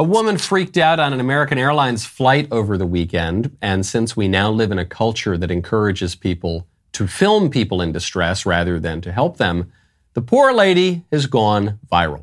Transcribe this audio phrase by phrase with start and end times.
[0.00, 4.28] A woman freaked out on an American Airlines flight over the weekend, and since we
[4.28, 9.00] now live in a culture that encourages people to film people in distress rather than
[9.00, 9.72] to help them,
[10.14, 12.22] the poor lady has gone viral.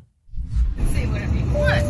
[0.93, 1.83] Say whatever you want.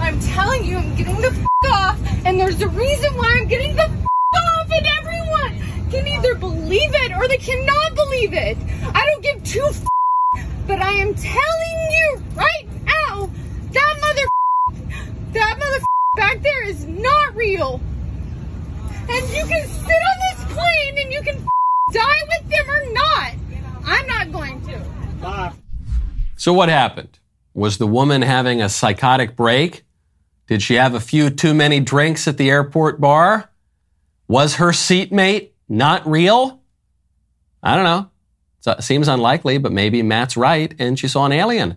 [0.00, 3.76] I'm telling you, I'm getting the f- off, and there's a reason why I'm getting
[3.76, 8.56] the f- off, and everyone can either believe it or they cannot believe it.
[8.94, 9.86] I don't give two f-
[10.66, 13.28] but I am telling you right now,
[13.72, 14.22] that mother
[15.32, 15.84] that mother
[16.16, 17.80] back there is not real.
[19.08, 21.46] And you can sit on this plane and you can
[21.92, 23.32] die with them or not.
[23.84, 24.78] I'm not going to.
[26.36, 27.18] So, what happened?
[27.54, 29.84] Was the woman having a psychotic break?
[30.46, 33.50] Did she have a few too many drinks at the airport bar?
[34.28, 36.60] Was her seatmate not real?
[37.62, 38.10] I don't know.
[38.66, 41.76] It seems unlikely, but maybe Matt's right and she saw an alien.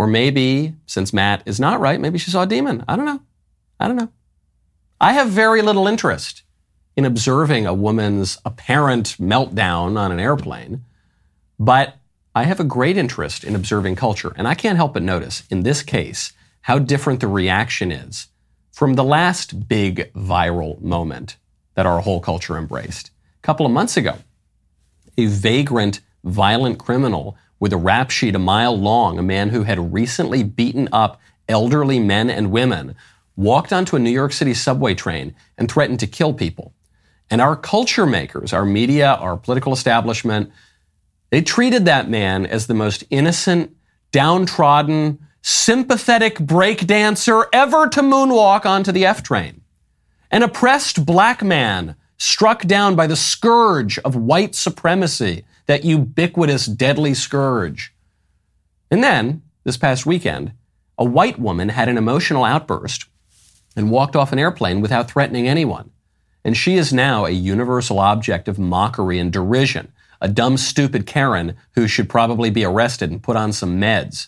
[0.00, 2.82] Or maybe, since Matt is not right, maybe she saw a demon.
[2.88, 3.20] I don't know.
[3.78, 4.08] I don't know.
[4.98, 6.42] I have very little interest
[6.96, 10.86] in observing a woman's apparent meltdown on an airplane,
[11.58, 11.98] but
[12.34, 14.32] I have a great interest in observing culture.
[14.36, 18.28] And I can't help but notice, in this case, how different the reaction is
[18.72, 21.36] from the last big viral moment
[21.74, 23.08] that our whole culture embraced.
[23.08, 24.16] A couple of months ago,
[25.18, 29.92] a vagrant, violent criminal with a rap sheet a mile long, a man who had
[29.92, 32.96] recently beaten up elderly men and women,
[33.36, 36.72] walked onto a New York City subway train and threatened to kill people.
[37.30, 40.50] And our culture makers, our media, our political establishment,
[41.30, 43.76] they treated that man as the most innocent,
[44.10, 49.60] downtrodden, sympathetic breakdancer ever to moonwalk onto the F train.
[50.30, 57.14] An oppressed black man struck down by the scourge of white supremacy, that ubiquitous deadly
[57.14, 57.94] scourge.
[58.90, 60.50] And then, this past weekend,
[60.98, 63.06] a white woman had an emotional outburst
[63.76, 65.92] and walked off an airplane without threatening anyone.
[66.44, 71.56] And she is now a universal object of mockery and derision, a dumb, stupid Karen
[71.76, 74.26] who should probably be arrested and put on some meds.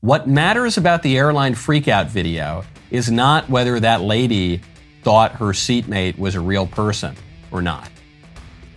[0.00, 4.60] What matters about the airline freakout video is not whether that lady
[5.02, 7.16] thought her seatmate was a real person
[7.50, 7.90] or not.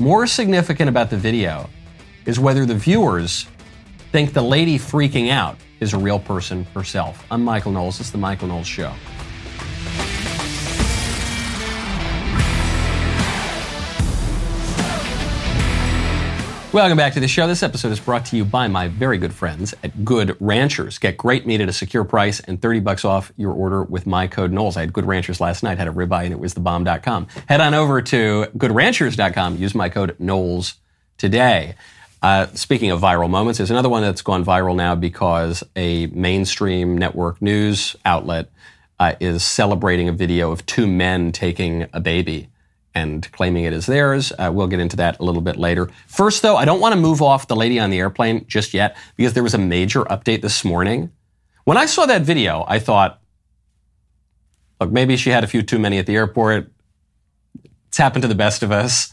[0.01, 1.69] More significant about the video
[2.25, 3.47] is whether the viewers
[4.13, 7.25] think the lady freaking out is a real person herself.
[7.29, 7.97] I'm Michael Knowles.
[7.97, 8.93] This is The Michael Knowles Show.
[16.71, 17.47] Welcome back to the show.
[17.47, 20.99] This episode is brought to you by my very good friends at Good Ranchers.
[20.99, 24.27] Get great meat at a secure price and 30 bucks off your order with my
[24.27, 24.77] code Knowles.
[24.77, 27.25] I had Good Ranchers last night, had a ribeye, and it was thebomb.com.
[27.47, 29.57] Head on over to goodranchers.com.
[29.57, 30.75] Use my code Knowles
[31.17, 31.73] today.
[32.21, 36.95] Uh, speaking of viral moments, there's another one that's gone viral now because a mainstream
[36.95, 38.51] network news outlet
[38.99, 42.47] uh, is celebrating a video of two men taking a baby
[42.95, 44.31] and claiming it as theirs.
[44.37, 45.89] Uh, we'll get into that a little bit later.
[46.07, 48.97] First, though, I don't want to move off the lady on the airplane just yet
[49.15, 51.11] because there was a major update this morning.
[51.65, 53.21] When I saw that video, I thought,
[54.79, 56.71] look, maybe she had a few too many at the airport.
[57.87, 59.11] It's happened to the best of us.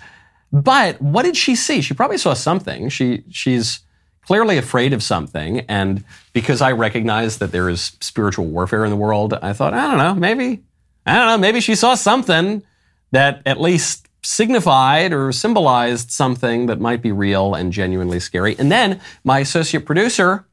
[0.53, 1.81] But what did she see?
[1.81, 2.89] She probably saw something.
[2.89, 3.81] She she's
[4.23, 8.97] clearly afraid of something, and because I recognize that there is spiritual warfare in the
[8.97, 10.63] world, I thought, I don't know, maybe
[11.05, 12.63] I don't know, maybe she saw something
[13.13, 18.57] that at least signified or symbolized something that might be real and genuinely scary.
[18.59, 20.47] And then my associate producer,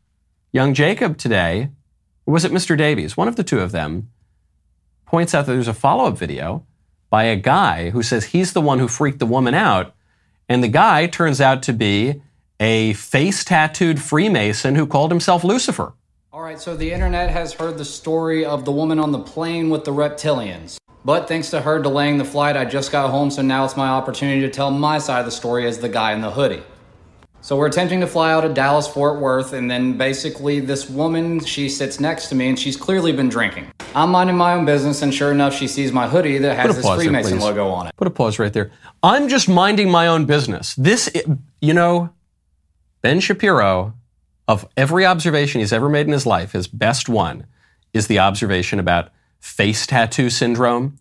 [0.51, 1.69] young Jacob today,
[2.25, 2.77] was it Mr.
[2.77, 3.17] Davies?
[3.17, 4.09] One of the two of them
[5.05, 6.65] points out that there's a follow-up video
[7.09, 9.93] by a guy who says he's the one who freaked the woman out.
[10.47, 12.21] And the guy turns out to be
[12.59, 15.93] a face tattooed Freemason who called himself Lucifer.
[16.31, 19.69] All right, so the internet has heard the story of the woman on the plane
[19.69, 20.77] with the reptilians.
[21.05, 23.89] But thanks to her delaying the flight, I just got home, so now it's my
[23.89, 26.63] opportunity to tell my side of the story as the guy in the hoodie.
[27.41, 31.43] So we're attempting to fly out of Dallas Fort Worth, and then basically this woman,
[31.43, 33.69] she sits next to me, and she's clearly been drinking.
[33.93, 36.85] I'm minding my own business, and sure enough, she sees my hoodie that has this
[36.85, 37.95] pause there, Freemason logo on it.
[37.97, 38.71] Put a pause right there.
[39.03, 40.73] I'm just minding my own business.
[40.75, 41.11] This,
[41.59, 42.11] you know,
[43.01, 43.93] Ben Shapiro,
[44.47, 47.45] of every observation he's ever made in his life, his best one
[47.91, 49.09] is the observation about
[49.43, 50.97] face tattoo syndrome,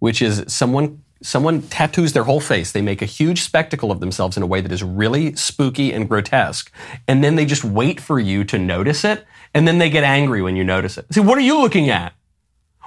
[0.00, 2.72] which is someone someone tattoos their whole face.
[2.72, 6.08] They make a huge spectacle of themselves in a way that is really spooky and
[6.08, 6.72] grotesque,
[7.06, 9.24] and then they just wait for you to notice it,
[9.54, 11.06] and then they get angry when you notice it.
[11.14, 12.14] See, what are you looking at?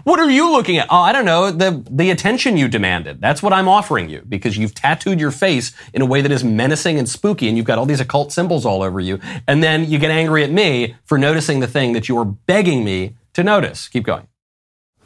[0.03, 0.87] What are you looking at?
[0.89, 1.51] Oh, I don't know.
[1.51, 3.19] The, the attention you demanded.
[3.21, 6.43] That's what I'm offering you because you've tattooed your face in a way that is
[6.43, 9.19] menacing and spooky and you've got all these occult symbols all over you.
[9.47, 12.85] And then you get angry at me for noticing the thing that you were begging
[12.85, 13.87] me to notice.
[13.87, 14.27] Keep going.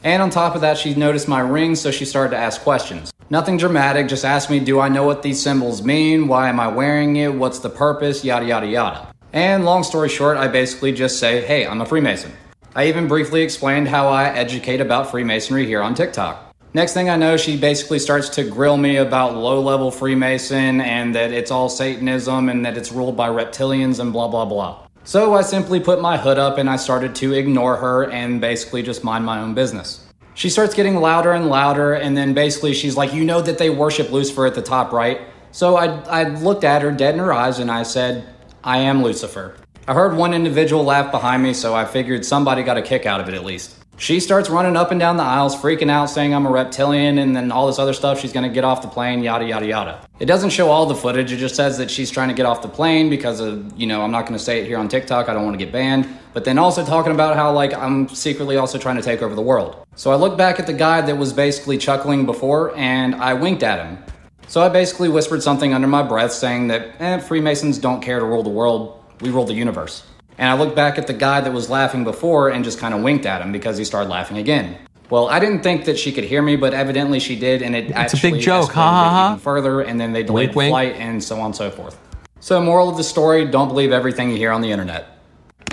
[0.03, 3.11] And on top of that, she noticed my ring, so she started to ask questions.
[3.29, 6.27] Nothing dramatic, just asked me, Do I know what these symbols mean?
[6.27, 7.33] Why am I wearing it?
[7.33, 8.23] What's the purpose?
[8.23, 9.13] Yada, yada, yada.
[9.31, 12.31] And long story short, I basically just say, Hey, I'm a Freemason.
[12.75, 16.51] I even briefly explained how I educate about Freemasonry here on TikTok.
[16.73, 21.13] Next thing I know, she basically starts to grill me about low level Freemason and
[21.15, 24.87] that it's all Satanism and that it's ruled by reptilians and blah, blah, blah.
[25.03, 28.83] So I simply put my hood up and I started to ignore her and basically
[28.83, 30.07] just mind my own business.
[30.33, 33.69] She starts getting louder and louder, and then basically she's like, You know that they
[33.69, 35.21] worship Lucifer at the top, right?
[35.51, 38.33] So I, I looked at her dead in her eyes and I said,
[38.63, 39.55] I am Lucifer.
[39.87, 43.19] I heard one individual laugh behind me, so I figured somebody got a kick out
[43.19, 43.80] of it at least.
[44.01, 47.35] She starts running up and down the aisles, freaking out, saying I'm a reptilian, and
[47.35, 48.19] then all this other stuff.
[48.19, 49.99] She's gonna get off the plane, yada, yada, yada.
[50.19, 52.63] It doesn't show all the footage, it just says that she's trying to get off
[52.63, 55.35] the plane because of, you know, I'm not gonna say it here on TikTok, I
[55.35, 56.07] don't wanna get banned.
[56.33, 59.41] But then also talking about how, like, I'm secretly also trying to take over the
[59.43, 59.75] world.
[59.95, 63.61] So I look back at the guy that was basically chuckling before, and I winked
[63.61, 63.99] at him.
[64.47, 68.25] So I basically whispered something under my breath saying that, eh, Freemasons don't care to
[68.25, 70.01] rule the world, we rule the universe.
[70.41, 73.03] And I looked back at the guy that was laughing before and just kind of
[73.03, 74.75] winked at him because he started laughing again.
[75.11, 77.85] Well, I didn't think that she could hear me, but evidently she did, and it
[77.89, 78.71] It's a actually big joke.
[78.71, 80.71] even further, and then they delayed Wink, the wink.
[80.71, 81.95] flight and so on and so forth.
[82.39, 85.19] So, moral of the story: don't believe everything you hear on the internet.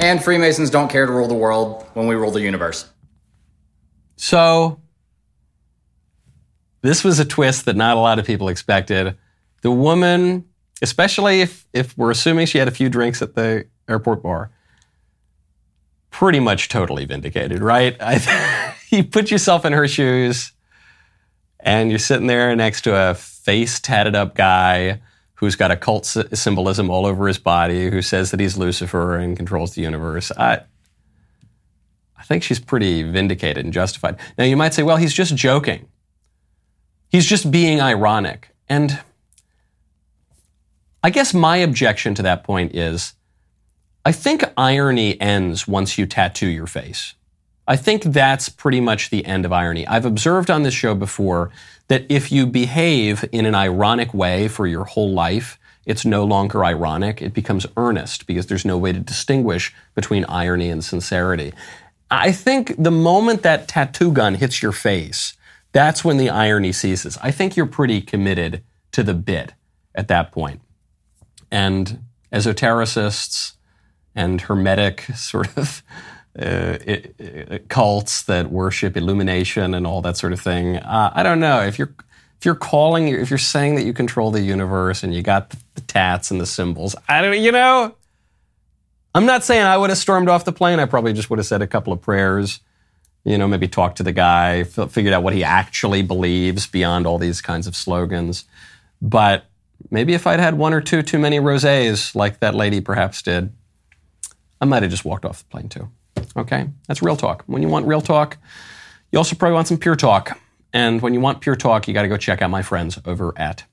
[0.01, 2.91] And Freemasons don't care to rule the world when we rule the universe.
[4.17, 4.81] So,
[6.83, 9.17] this was a twist that not a lot of people expected.
[9.63, 10.45] The woman,
[10.83, 14.51] especially if, if we're assuming she had a few drinks at the airport bar,
[16.19, 17.97] pretty much totally vindicated, right?
[18.01, 20.51] I, you put yourself in her shoes
[21.61, 25.01] and you're sitting there next to a face tatted up guy
[25.35, 29.37] who's got occult sy- symbolism all over his body, who says that he's Lucifer and
[29.37, 30.33] controls the universe.
[30.33, 30.63] I,
[32.17, 34.17] I think she's pretty vindicated and justified.
[34.37, 35.87] Now, you might say, well, he's just joking.
[37.11, 38.49] He's just being ironic.
[38.69, 38.99] And
[41.05, 43.15] I guess my objection to that point is
[44.09, 47.13] I think irony ends once you tattoo your face.
[47.67, 49.87] I think that's pretty much the end of irony.
[49.87, 51.51] I've observed on this show before
[51.89, 56.65] that if you behave in an ironic way for your whole life, it's no longer
[56.65, 57.21] ironic.
[57.21, 61.53] It becomes earnest because there's no way to distinguish between irony and sincerity.
[62.11, 65.37] I think the moment that tattoo gun hits your face,
[65.73, 67.19] that's when the irony ceases.
[67.23, 69.53] I think you're pretty committed to the bit
[69.95, 70.63] at that point.
[71.51, 73.53] And esotericists
[74.19, 75.83] and hermetic sort of
[76.39, 80.77] uh, i- i- cults that worship illumination and all that sort of thing.
[80.77, 81.95] Uh, I don't know if you're
[82.39, 85.57] if you're calling if you're saying that you control the universe and you got the,
[85.75, 86.95] the tats and the symbols.
[87.09, 87.95] I don't you know.
[89.15, 90.79] I'm not saying I would have stormed off the plane.
[90.79, 92.61] I probably just would have said a couple of prayers.
[93.25, 97.19] You know, maybe talked to the guy, figured out what he actually believes beyond all
[97.19, 98.45] these kinds of slogans.
[99.03, 99.45] But
[99.91, 103.53] maybe if I'd had one or two too many rosés, like that lady perhaps did,
[104.61, 105.89] I might have just walked off the plane too.
[106.37, 106.69] Okay?
[106.87, 107.45] That's real talk.
[107.47, 108.39] When you want real talk,
[109.13, 110.39] you also probably want some pure talk.
[110.73, 113.33] And when you want pure talk, you got to go check out my friends over
[113.37, 113.65] at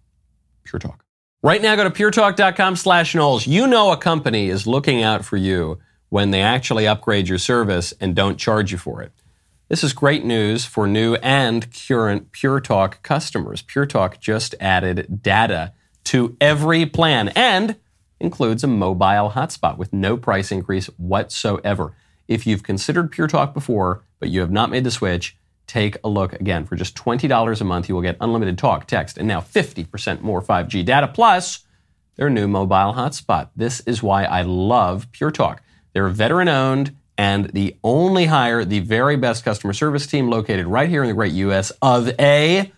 [0.64, 1.04] Pure Talk.
[1.44, 3.46] Right now, go to puretalk.com slash Knowles.
[3.46, 5.80] You know a company is looking out for you
[6.10, 9.12] when they actually upgrade your service and don't charge you for it.
[9.68, 13.62] This is great news for new and current Pure Talk customers.
[13.62, 15.74] Pure Talk just added data
[16.06, 17.76] to every plan and
[18.20, 21.94] includes a mobile hotspot with no price increase whatsoever.
[22.28, 26.10] If you've considered Pure Talk before, but you have not made the switch, take a
[26.10, 26.66] look again.
[26.66, 30.42] For just $20 a month, you will get unlimited talk, text, and now 50% more
[30.42, 31.66] 5G data, plus
[32.16, 33.50] their new mobile hotspot.
[33.56, 35.62] This is why I love Pure Talk.
[35.94, 40.90] They're veteran owned and the only hire the very best customer service team located right
[40.90, 42.72] here in the great US of A.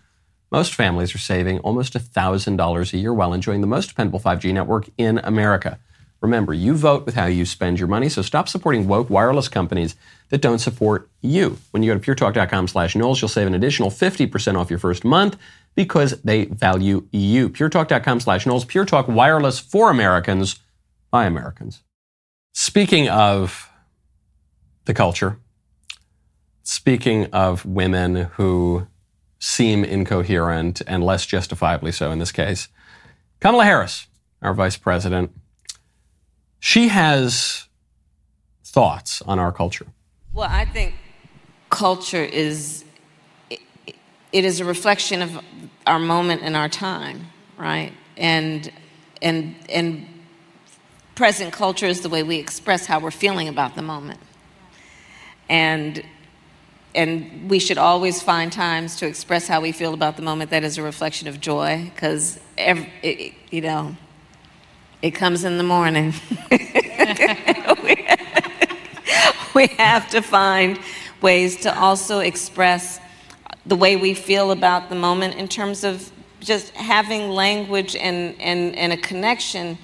[0.50, 4.88] Most families are saving almost $1,000 a year while enjoying the most dependable 5G network
[4.96, 5.78] in America.
[6.20, 9.94] Remember, you vote with how you spend your money, so stop supporting woke wireless companies
[10.30, 11.58] that don't support you.
[11.70, 15.04] When you go to puretalk.com slash Knowles, you'll save an additional 50% off your first
[15.04, 15.36] month
[15.76, 17.48] because they value you.
[17.50, 20.58] puretalk.com slash Knowles, Pure Talk Wireless for Americans
[21.10, 21.82] by Americans.
[22.52, 23.70] Speaking of
[24.86, 25.38] the culture,
[26.64, 28.88] speaking of women who
[29.38, 32.68] seem incoherent and less justifiably so in this case,
[33.40, 34.06] Kamala Harris,
[34.42, 35.30] our vice president,
[36.60, 37.66] she has
[38.64, 39.86] thoughts on our culture.
[40.32, 40.94] Well, I think
[41.70, 42.84] culture is
[43.50, 43.60] it,
[44.32, 45.40] it is a reflection of
[45.86, 47.26] our moment and our time,
[47.56, 47.92] right?
[48.16, 48.70] And
[49.22, 50.06] and and
[51.14, 54.20] present culture is the way we express how we're feeling about the moment.
[55.48, 56.04] and
[56.98, 60.64] and we should always find times to express how we feel about the moment that
[60.64, 63.96] is a reflection of joy because you know
[65.00, 66.12] it comes in the morning
[69.54, 70.80] we have to find
[71.22, 73.00] ways to also express
[73.64, 78.74] the way we feel about the moment in terms of just having language and, and,
[78.76, 79.78] and a connection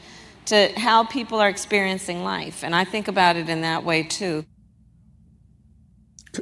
[0.46, 2.62] to how people are experiencing life.
[2.62, 4.44] And I think about it in that way too.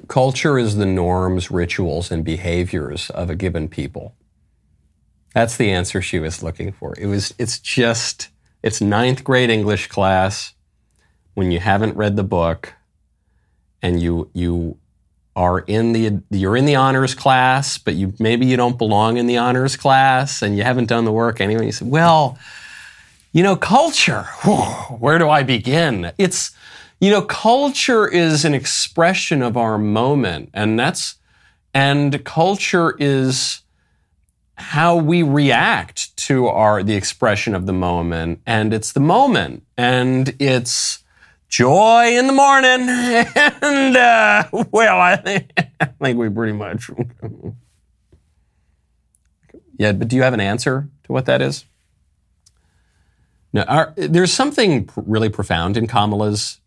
[0.08, 4.14] Culture is the norms, rituals, and behaviors of a given people.
[5.34, 6.94] That's the answer she was looking for.
[6.99, 8.28] It was, it's just,
[8.62, 10.54] it's ninth grade English class
[11.34, 12.75] when you haven't read the book
[13.80, 14.78] and you, you
[15.34, 19.26] are in the you're in the honors class, but you maybe you don't belong in
[19.26, 21.66] the honors class and you haven't done the work anyway.
[21.66, 22.38] You say, well,
[23.32, 24.25] you know, culture.
[24.99, 26.12] Where do I begin?
[26.18, 26.50] It's
[27.02, 31.16] you know, culture is an expression of our moment, and that's
[31.75, 33.62] and culture is
[34.54, 40.32] how we react to our the expression of the moment, and it's the moment, and
[40.38, 41.02] it's
[41.49, 42.87] joy in the morning.
[43.64, 46.88] And, uh, well, I think, I think we pretty much.
[49.76, 51.64] yeah, but do you have an answer to what that is?
[53.52, 56.61] No, our, there's something really profound in Kamala's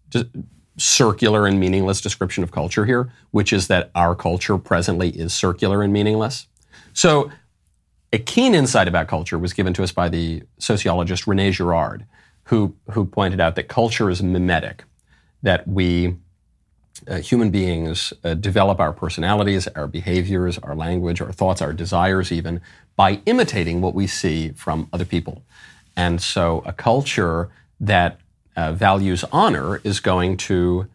[0.78, 5.82] circular and meaningless description of culture here, which is that our culture presently is circular
[5.82, 6.48] and meaningless.
[6.94, 7.32] So,
[8.14, 12.06] a keen insight about culture was given to us by the sociologist Rene Girard,
[12.46, 14.84] who, who pointed out that culture is mimetic,
[15.44, 16.16] that we,
[17.10, 22.32] uh, human beings, uh, develop our personalities, our behaviors, our language, our thoughts, our desires,
[22.32, 22.62] even
[22.96, 25.44] by imitating what we see from other people.
[25.98, 27.50] And so a culture
[27.82, 28.20] that
[28.56, 30.88] uh, values honor is going to,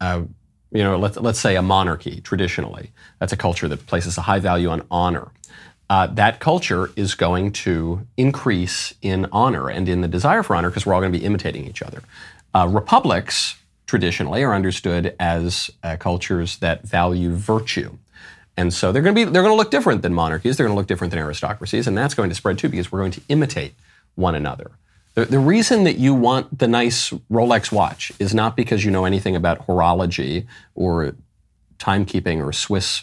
[0.00, 0.22] uh,
[0.70, 2.92] you know, let's, let's say a monarchy traditionally.
[3.18, 5.30] That's a culture that places a high value on honor
[5.90, 10.68] uh, that culture is going to increase in honor and in the desire for honor
[10.68, 12.02] because we're all going to be imitating each other.
[12.54, 17.96] Uh, republics traditionally are understood as uh, cultures that value virtue.
[18.56, 20.56] And so they're going to be they're going to look different than monarchies.
[20.56, 22.98] They're going to look different than aristocracies, and that's going to spread too because we're
[22.98, 23.74] going to imitate
[24.16, 24.72] one another.
[25.18, 29.04] The, the reason that you want the nice Rolex watch is not because you know
[29.04, 30.46] anything about horology
[30.76, 31.16] or
[31.80, 33.02] timekeeping or Swiss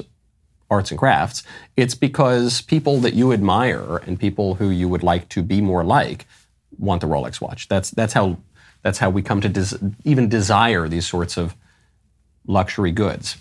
[0.69, 1.43] arts and crafts.
[1.75, 5.83] It's because people that you admire and people who you would like to be more
[5.83, 6.25] like
[6.79, 7.67] want the Rolex watch.
[7.67, 8.37] That's that's how
[8.81, 11.53] that's how we come to des- even desire these sorts of
[12.47, 13.35] luxury goods.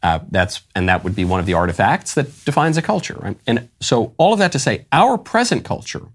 [0.00, 3.18] Uh, that's and that would be one of the artifacts that defines a culture.
[3.20, 3.36] Right?
[3.48, 6.06] And so all of that to say, our present culture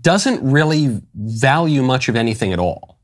[0.00, 2.98] doesn't really value much of anything at all.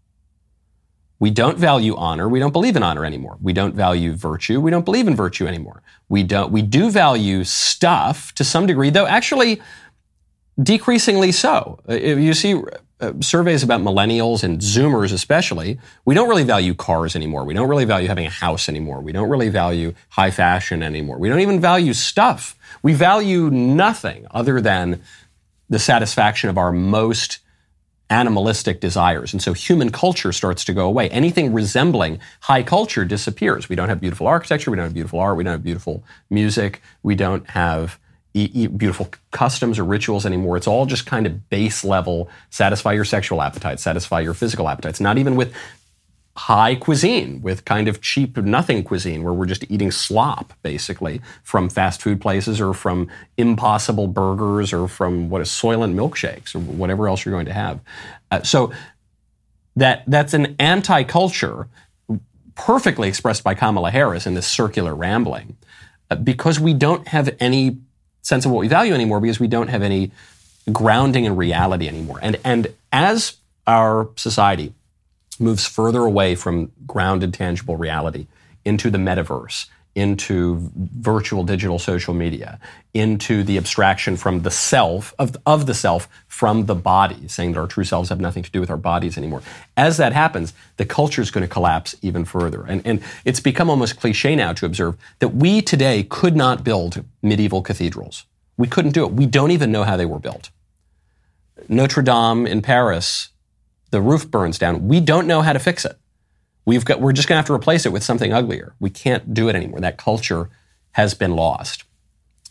[1.18, 2.28] We don't value honor.
[2.28, 3.38] We don't believe in honor anymore.
[3.40, 4.60] We don't value virtue.
[4.60, 5.82] We don't believe in virtue anymore.
[6.08, 9.62] We don't, we do value stuff to some degree, though actually
[10.62, 11.80] decreasingly so.
[11.88, 12.60] If you see
[13.00, 17.44] uh, surveys about millennials and Zoomers especially, we don't really value cars anymore.
[17.44, 19.00] We don't really value having a house anymore.
[19.00, 21.18] We don't really value high fashion anymore.
[21.18, 22.56] We don't even value stuff.
[22.82, 25.00] We value nothing other than
[25.68, 27.38] the satisfaction of our most
[28.11, 29.33] animalistic desires.
[29.33, 31.09] And so human culture starts to go away.
[31.11, 33.68] Anything resembling high culture disappears.
[33.68, 36.83] We don't have beautiful architecture, we don't have beautiful art, we don't have beautiful music,
[37.02, 37.99] we don't have
[38.35, 40.56] e- e- beautiful customs or rituals anymore.
[40.56, 45.00] It's all just kind of base level satisfy your sexual appetites, satisfy your physical appetites,
[45.00, 45.54] not even with
[46.36, 51.68] high cuisine with kind of cheap nothing cuisine where we're just eating slop basically from
[51.68, 57.06] fast food places or from impossible burgers or from what is soylent milkshakes or whatever
[57.06, 57.78] else you're going to have.
[58.30, 58.72] Uh, so
[59.76, 61.68] that that's an anti-culture
[62.56, 65.56] perfectly expressed by kamala harris in this circular rambling
[66.10, 67.76] uh, because we don't have any
[68.22, 70.10] sense of what we value anymore because we don't have any
[70.72, 72.18] grounding in reality anymore.
[72.22, 73.36] And and as
[73.66, 74.72] our society
[75.40, 78.26] moves further away from grounded, tangible reality
[78.64, 82.58] into the metaverse, into virtual digital social media,
[82.92, 87.60] into the abstraction from the self, of, of the self from the body, saying that
[87.60, 89.42] our true selves have nothing to do with our bodies anymore.
[89.76, 92.64] As that happens, the culture is going to collapse even further.
[92.64, 97.04] And, and it's become almost cliche now to observe that we today could not build
[97.22, 98.24] medieval cathedrals.
[98.56, 99.12] We couldn't do it.
[99.12, 100.50] We don't even know how they were built.
[101.68, 103.30] Notre Dame in Paris
[103.94, 104.88] the roof burns down.
[104.88, 105.96] We don't know how to fix it.
[106.64, 108.74] We've got, we're just going to have to replace it with something uglier.
[108.80, 109.78] We can't do it anymore.
[109.78, 110.50] That culture
[110.92, 111.84] has been lost.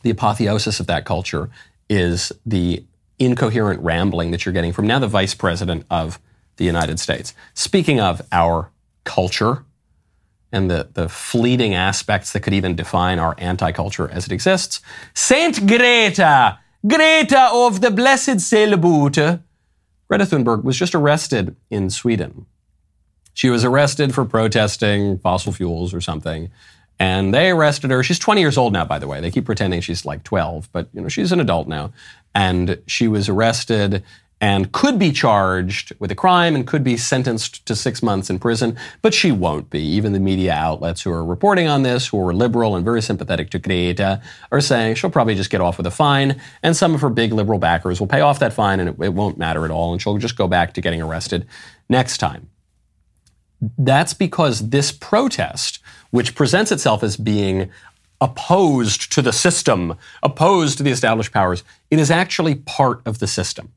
[0.03, 1.49] The apotheosis of that culture
[1.89, 2.85] is the
[3.19, 6.17] incoherent rambling that you're getting from now the vice president of
[6.55, 7.33] the United States.
[7.53, 8.71] Speaking of our
[9.03, 9.65] culture,
[10.53, 14.79] and the, the fleeting aspects that could even define our anti-culture as it exists.
[15.13, 19.17] Saint Greta, Greta of the Blessed Sailboat.
[20.07, 22.45] Greta Thunberg was just arrested in Sweden.
[23.33, 26.51] She was arrested for protesting fossil fuels or something.
[26.99, 28.03] And they arrested her.
[28.03, 29.19] She's 20 years old now, by the way.
[29.19, 31.91] They keep pretending she's like 12, but you know, she's an adult now.
[32.35, 34.03] And she was arrested
[34.43, 38.37] and could be charged with a crime and could be sentenced to six months in
[38.37, 39.79] prison, but she won't be.
[39.79, 43.49] Even the media outlets who are reporting on this, who are liberal and very sympathetic
[43.51, 44.21] to Greta,
[44.51, 47.31] are saying she'll probably just get off with a fine, and some of her big
[47.31, 50.01] liberal backers will pay off that fine and it, it won't matter at all, and
[50.01, 51.47] she'll just go back to getting arrested
[51.87, 52.49] next time.
[53.77, 55.79] That's because this protest,
[56.11, 57.71] which presents itself as being
[58.19, 63.27] opposed to the system, opposed to the established powers, it is actually part of the
[63.27, 63.71] system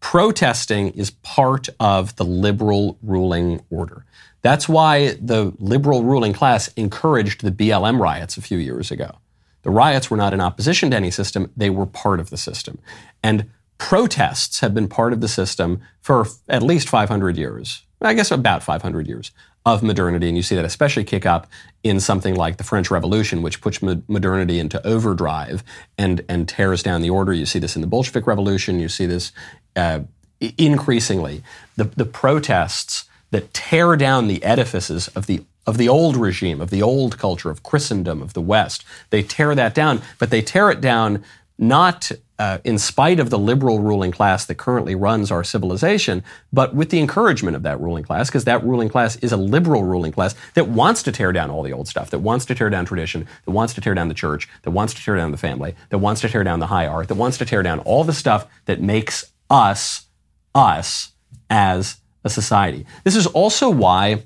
[0.00, 4.04] protesting is part of the liberal ruling order.
[4.42, 9.18] That's why the liberal ruling class encouraged the BLM riots a few years ago.
[9.62, 12.78] The riots were not in opposition to any system, they were part of the system.
[13.22, 17.82] And protests have been part of the system for at least 500 years.
[18.00, 19.32] I guess about 500 years
[19.66, 20.28] of modernity.
[20.28, 21.46] And you see that especially kick up
[21.82, 25.62] in something like the French Revolution, which puts modernity into overdrive
[25.98, 27.32] and, and tears down the order.
[27.32, 28.80] You see this in the Bolshevik Revolution.
[28.80, 29.32] You see this
[29.78, 30.00] uh,
[30.40, 31.42] increasingly
[31.76, 36.70] the, the protests that tear down the edifices of the of the old regime, of
[36.70, 38.86] the old culture, of Christendom, of the West.
[39.10, 41.22] They tear that down, but they tear it down
[41.58, 46.74] not uh, in spite of the liberal ruling class that currently runs our civilization, but
[46.74, 50.12] with the encouragement of that ruling class, because that ruling class is a liberal ruling
[50.12, 52.86] class that wants to tear down all the old stuff, that wants to tear down
[52.86, 55.74] tradition, that wants to tear down the church, that wants to tear down the family,
[55.90, 58.12] that wants to tear down the high art, that wants to tear down all the
[58.12, 60.06] stuff that makes us,
[60.54, 61.12] us
[61.50, 62.86] as a society.
[63.04, 64.24] This is also why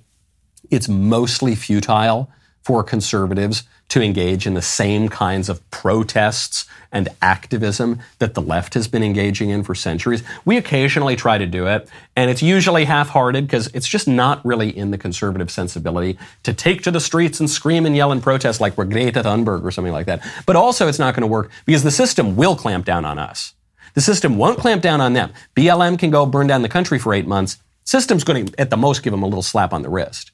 [0.70, 2.30] it's mostly futile
[2.62, 8.72] for conservatives to engage in the same kinds of protests and activism that the left
[8.72, 10.22] has been engaging in for centuries.
[10.46, 14.42] We occasionally try to do it, and it's usually half hearted because it's just not
[14.46, 18.22] really in the conservative sensibility to take to the streets and scream and yell and
[18.22, 20.24] protest like we're Greta Thunberg or something like that.
[20.46, 23.52] But also, it's not going to work because the system will clamp down on us.
[23.94, 25.32] The system won't clamp down on them.
[25.54, 27.58] BLM can go burn down the country for eight months.
[27.84, 30.30] System's going to, at the most, give them a little slap on the wrist.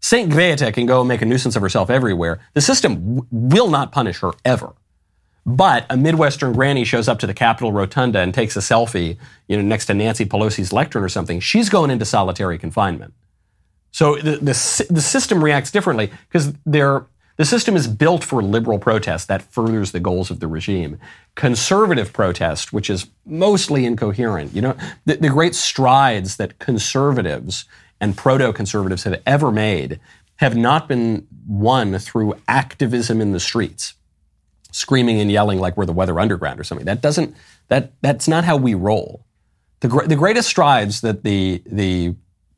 [0.00, 0.30] St.
[0.30, 2.40] Greta can go make a nuisance of herself everywhere.
[2.54, 4.72] The system w- will not punish her ever.
[5.44, 9.56] But a Midwestern granny shows up to the Capitol Rotunda and takes a selfie, you
[9.56, 11.38] know, next to Nancy Pelosi's lectern or something.
[11.40, 13.14] She's going into solitary confinement.
[13.92, 17.06] So the, the, the system reacts differently because they're
[17.36, 20.98] the system is built for liberal protest that furthers the goals of the regime.
[21.34, 27.66] Conservative protest, which is mostly incoherent, you know, the, the great strides that conservatives
[28.00, 30.00] and proto conservatives have ever made
[30.36, 33.94] have not been won through activism in the streets,
[34.70, 36.86] screaming and yelling like we're the Weather Underground or something.
[36.86, 37.34] That doesn't,
[37.68, 39.24] that, that's not how we roll.
[39.80, 42.14] The, the greatest strides that the, the,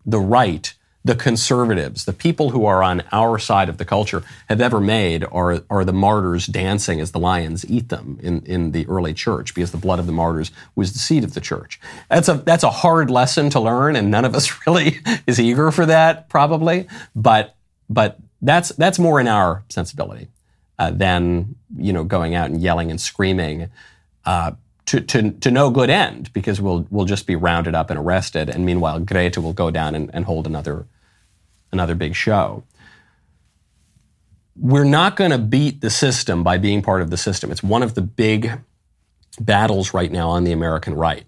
[0.07, 0.75] the right
[1.09, 5.25] the conservatives, the people who are on our side of the culture, have ever made
[5.33, 9.55] are, are the martyrs dancing as the lions eat them in, in the early church,
[9.55, 11.81] because the blood of the martyrs was the seed of the church.
[12.11, 15.71] That's a, that's a hard lesson to learn, and none of us really is eager
[15.71, 16.87] for that, probably.
[17.17, 17.57] But,
[17.89, 20.29] but that's, that's more in our sensibility
[20.79, 23.71] uh, than you know, going out and yelling and screaming.
[24.27, 24.53] Uh,
[24.85, 28.49] to, to, to no good end because we'll, we'll just be rounded up and arrested.
[28.49, 30.87] And meanwhile, Greta will go down and, and hold another
[31.73, 32.65] another big show.
[34.57, 37.51] We're not going to beat the system by being part of the system.
[37.51, 38.51] It's one of the big
[39.41, 41.25] battles right now on the American right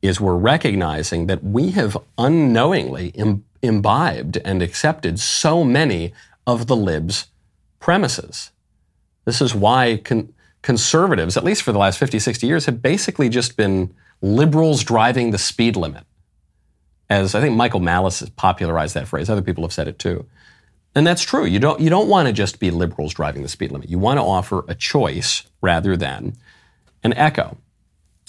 [0.00, 6.12] is we're recognizing that we have unknowingly Im- imbibed and accepted so many
[6.46, 7.26] of the libs'
[7.78, 8.50] premises.
[9.24, 10.32] This is why con-
[10.62, 15.30] conservatives, at least for the last 50, 60 years, have basically just been liberals driving
[15.30, 16.04] the speed limit
[17.10, 19.28] as I think Michael Malice has popularized that phrase.
[19.28, 20.26] Other people have said it too.
[20.94, 21.44] And that's true.
[21.44, 23.88] You don't, you don't want to just be liberals driving the speed limit.
[23.88, 26.34] You want to offer a choice rather than
[27.02, 27.56] an echo.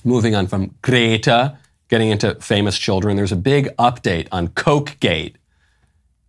[0.06, 1.58] Moving on from Greta,
[1.90, 5.38] getting into famous children, there's a big update on Coke Gate.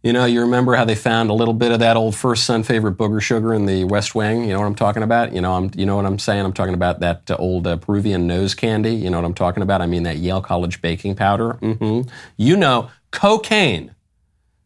[0.04, 2.62] You know, you remember how they found a little bit of that old first son
[2.62, 4.44] favorite booger sugar in the West Wing.
[4.44, 5.32] You know what I'm talking about?
[5.32, 6.44] You know, I'm, you know what I'm saying?
[6.44, 8.94] I'm talking about that uh, old uh, Peruvian nose candy.
[8.94, 9.80] You know what I'm talking about?
[9.80, 11.54] I mean that Yale College baking powder.
[11.54, 12.06] Mm-hmm.
[12.36, 13.94] You know, cocaine.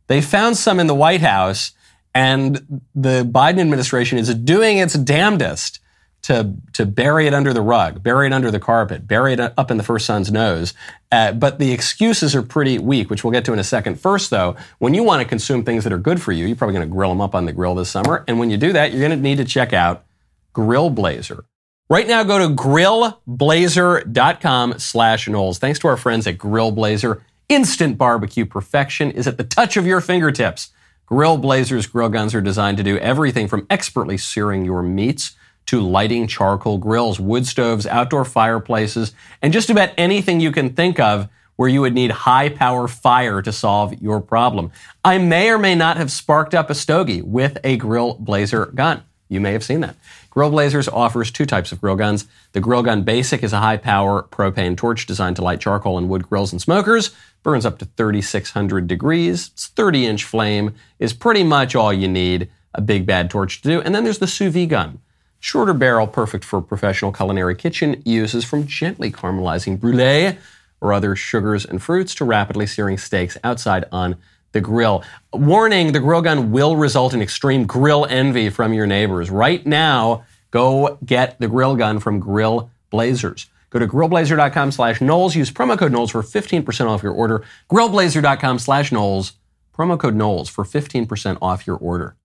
[0.08, 1.70] They found some in the White House,
[2.16, 5.78] and the Biden administration is doing its damnedest
[6.28, 9.70] to, to bury it under the rug, bury it under the carpet, bury it up
[9.70, 10.74] in the first son's nose.
[11.10, 13.98] Uh, but the excuses are pretty weak, which we'll get to in a second.
[13.98, 16.74] First, though, when you want to consume things that are good for you, you're probably
[16.74, 18.26] going to grill them up on the grill this summer.
[18.28, 20.04] And when you do that, you're going to need to check out
[20.52, 21.46] Grill Blazer.
[21.88, 25.58] Right now, go to grillblazer.com slash Knowles.
[25.58, 27.24] Thanks to our friends at Grill Blazer.
[27.48, 30.68] Instant barbecue perfection is at the touch of your fingertips.
[31.06, 35.34] Grill Blazer's grill guns are designed to do everything from expertly searing your meats
[35.68, 40.98] to lighting charcoal grills, wood stoves, outdoor fireplaces, and just about anything you can think
[40.98, 44.72] of where you would need high power fire to solve your problem.
[45.04, 49.02] I may or may not have sparked up a stogie with a Grill Blazer gun.
[49.28, 49.96] You may have seen that.
[50.30, 52.26] Grill Blazers offers two types of grill guns.
[52.52, 56.08] The Grill Gun Basic is a high power propane torch designed to light charcoal and
[56.08, 57.14] wood grills and smokers.
[57.42, 59.50] Burns up to 3,600 degrees.
[59.52, 63.68] It's 30 inch flame is pretty much all you need a big bad torch to
[63.68, 63.80] do.
[63.82, 65.00] And then there's the sous vide gun.
[65.40, 70.36] Shorter barrel, perfect for professional culinary kitchen uses from gently caramelizing brulee
[70.80, 74.16] or other sugars and fruits to rapidly searing steaks outside on
[74.52, 75.04] the grill.
[75.32, 79.30] Warning, the grill gun will result in extreme grill envy from your neighbors.
[79.30, 83.46] Right now, go get the grill gun from Grill Blazers.
[83.70, 85.36] Go to grillblazer.com slash Knowles.
[85.36, 87.44] Use promo code Knowles for 15% off your order.
[87.70, 89.34] Grillblazer.com slash Knowles.
[89.76, 92.16] Promo code Knowles for 15% off your order.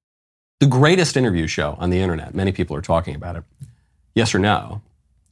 [0.63, 3.43] The greatest interview show on the internet, many people are talking about it,
[4.15, 4.81] Yes or No,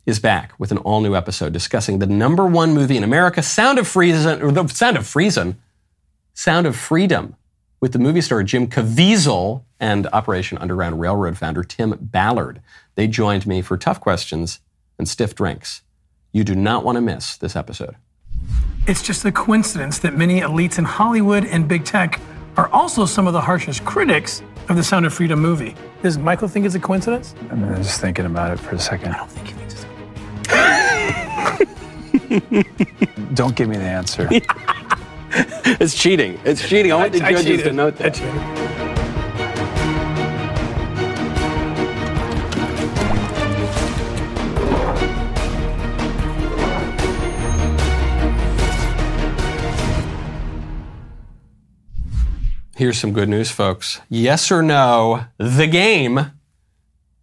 [0.06, 3.80] is back with an all new episode discussing the number one movie in America, Sound
[3.80, 5.56] of Friesen, or the Sound of Friesen,
[6.34, 7.38] Sound of Freedom,
[7.80, 12.62] with the movie star Jim Caviezel and Operation Underground Railroad founder Tim Ballard.
[12.96, 14.60] They joined me for tough questions
[15.00, 15.82] and stiff drinks.
[16.34, 17.96] You do not want to miss this episode.
[18.86, 22.20] It's just a coincidence that many elites in Hollywood and big tech
[22.58, 25.76] are also some of the harshest critics of the Sound of Freedom movie.
[26.02, 27.36] Does Michael think it's a coincidence?
[27.52, 29.14] I mean, I'm just thinking about it for a second.
[29.14, 29.86] I don't think he thinks
[32.30, 34.30] it's Don't give me the answer.
[35.34, 36.38] It's cheating.
[36.44, 36.92] It's cheating.
[36.92, 37.66] I want the I judges cheated.
[37.68, 38.91] to note I that.
[52.82, 54.02] Here's some good news, folks.
[54.10, 56.32] Yes or no, the game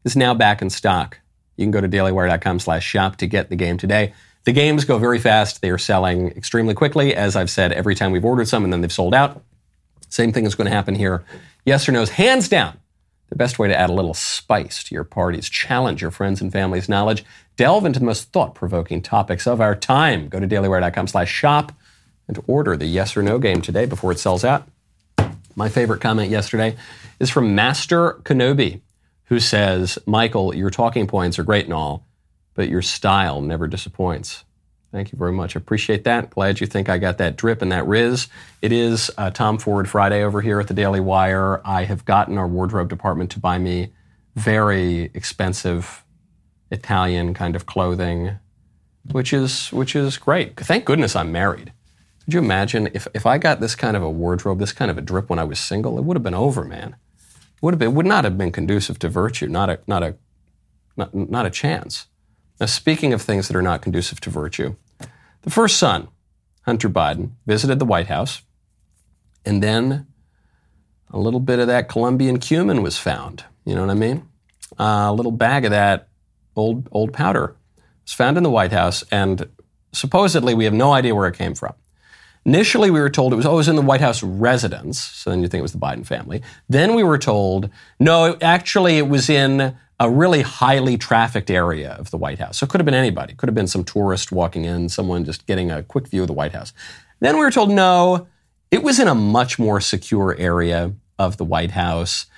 [0.04, 1.18] is now back in stock.
[1.56, 4.14] You can go to dailywire.com slash shop to get the game today.
[4.44, 5.60] The games go very fast.
[5.60, 7.12] They are selling extremely quickly.
[7.12, 9.42] As I've said, every time we've ordered some and then they've sold out.
[10.08, 11.24] Same thing is going to happen here.
[11.66, 12.78] Yes or no's, hands down.
[13.28, 16.52] The best way to add a little spice to your parties, challenge your friends and
[16.52, 17.24] family's knowledge,
[17.56, 20.28] delve into the most thought-provoking topics of our time.
[20.28, 21.72] Go to dailywire.com slash shop
[22.28, 24.68] and order the yes or no game today before it sells out.
[25.58, 26.76] My favorite comment yesterday
[27.18, 28.80] is from Master Kenobi,
[29.24, 32.06] who says, Michael, your talking points are great and all,
[32.54, 34.44] but your style never disappoints.
[34.92, 35.56] Thank you very much.
[35.56, 36.30] I appreciate that.
[36.30, 38.28] Glad you think I got that drip and that riz.
[38.62, 41.60] It is uh, Tom Ford Friday over here at the Daily Wire.
[41.64, 43.92] I have gotten our wardrobe department to buy me
[44.36, 46.04] very expensive
[46.70, 48.38] Italian kind of clothing,
[49.10, 50.56] which is which is great.
[50.56, 51.72] Thank goodness I'm married.
[52.28, 54.98] Could you imagine if, if I got this kind of a wardrobe, this kind of
[54.98, 56.96] a drip when I was single, it would have been over, man.
[57.62, 60.14] Would have been would not have been conducive to virtue, not a not a
[60.94, 62.04] not, not a chance.
[62.60, 64.76] Now, speaking of things that are not conducive to virtue,
[65.40, 66.08] the first son,
[66.66, 68.42] Hunter Biden, visited the White House,
[69.46, 70.06] and then
[71.10, 73.44] a little bit of that Colombian cumin was found.
[73.64, 74.28] You know what I mean?
[74.78, 76.08] Uh, a little bag of that
[76.54, 77.56] old old powder
[78.04, 79.48] was found in the White House, and
[79.92, 81.72] supposedly we have no idea where it came from.
[82.48, 84.98] Initially, we were told it was, oh, it was in the White House residence.
[84.98, 86.40] So then you think it was the Biden family.
[86.66, 87.68] Then we were told,
[88.00, 92.56] no, actually, it was in a really highly trafficked area of the White House.
[92.56, 93.34] So it could have been anybody.
[93.34, 96.26] It could have been some tourist walking in, someone just getting a quick view of
[96.26, 96.72] the White House.
[97.20, 98.28] Then we were told, no,
[98.70, 102.28] it was in a much more secure area of the White House.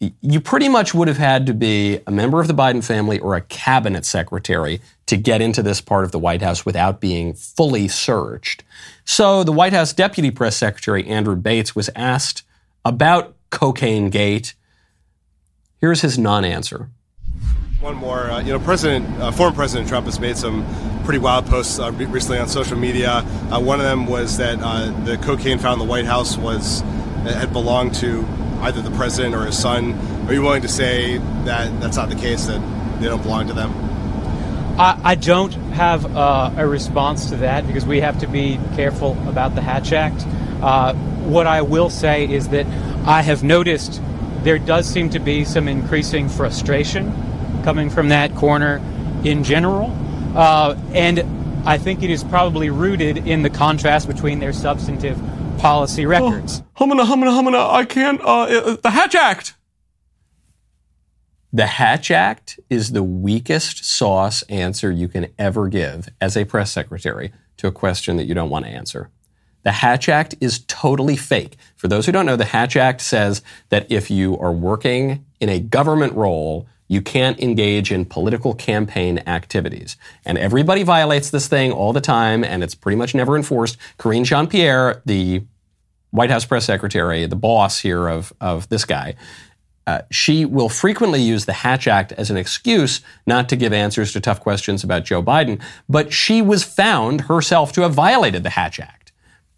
[0.00, 3.36] You pretty much would have had to be a member of the Biden family or
[3.36, 7.88] a cabinet secretary to get into this part of the White House without being fully
[7.88, 8.62] searched.
[9.10, 12.42] So the White House Deputy Press Secretary Andrew Bates was asked
[12.84, 14.54] about Cocaine Gate.
[15.80, 16.90] Here's his non answer.
[17.80, 20.62] One more, uh, you know, President, uh, former President Trump has made some
[21.04, 23.24] pretty wild posts uh, re- recently on social media.
[23.50, 26.82] Uh, one of them was that uh, the cocaine found in the White House was
[27.22, 28.26] had belonged to
[28.60, 29.94] either the president or his son.
[30.28, 31.16] Are you willing to say
[31.46, 32.44] that that's not the case?
[32.44, 32.60] That
[33.00, 33.87] they don't belong to them?
[34.78, 39.18] I, I don't have uh, a response to that because we have to be careful
[39.28, 40.24] about the Hatch Act.
[40.62, 42.66] Uh, what I will say is that
[43.04, 44.00] I have noticed
[44.42, 47.12] there does seem to be some increasing frustration
[47.64, 48.80] coming from that corner
[49.24, 49.92] in general.
[50.36, 51.24] Uh, and
[51.66, 55.20] I think it is probably rooted in the contrast between their substantive
[55.58, 56.62] policy records.
[56.76, 59.54] Humana, humana, humana, I can't, uh, the Hatch Act.
[61.52, 66.70] The Hatch Act is the weakest sauce answer you can ever give as a press
[66.70, 69.08] secretary to a question that you don't want to answer.
[69.62, 71.56] The Hatch Act is totally fake.
[71.74, 75.48] For those who don't know, the Hatch Act says that if you are working in
[75.48, 79.96] a government role, you can't engage in political campaign activities.
[80.26, 83.78] And everybody violates this thing all the time, and it's pretty much never enforced.
[83.98, 85.42] Karine Jean Pierre, the
[86.10, 89.14] White House press secretary, the boss here of, of this guy,
[89.88, 94.12] uh, she will frequently use the Hatch Act as an excuse not to give answers
[94.12, 98.50] to tough questions about Joe Biden, but she was found herself to have violated the
[98.50, 99.12] Hatch Act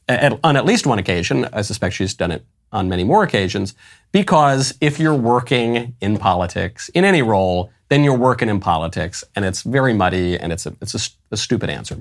[0.08, 1.48] at, on at least one occasion.
[1.52, 3.74] I suspect she's done it on many more occasions,
[4.12, 9.44] because if you're working in politics, in any role, then you're working in politics, and
[9.44, 12.00] it's very muddy and it's a, it's a, a stupid answer.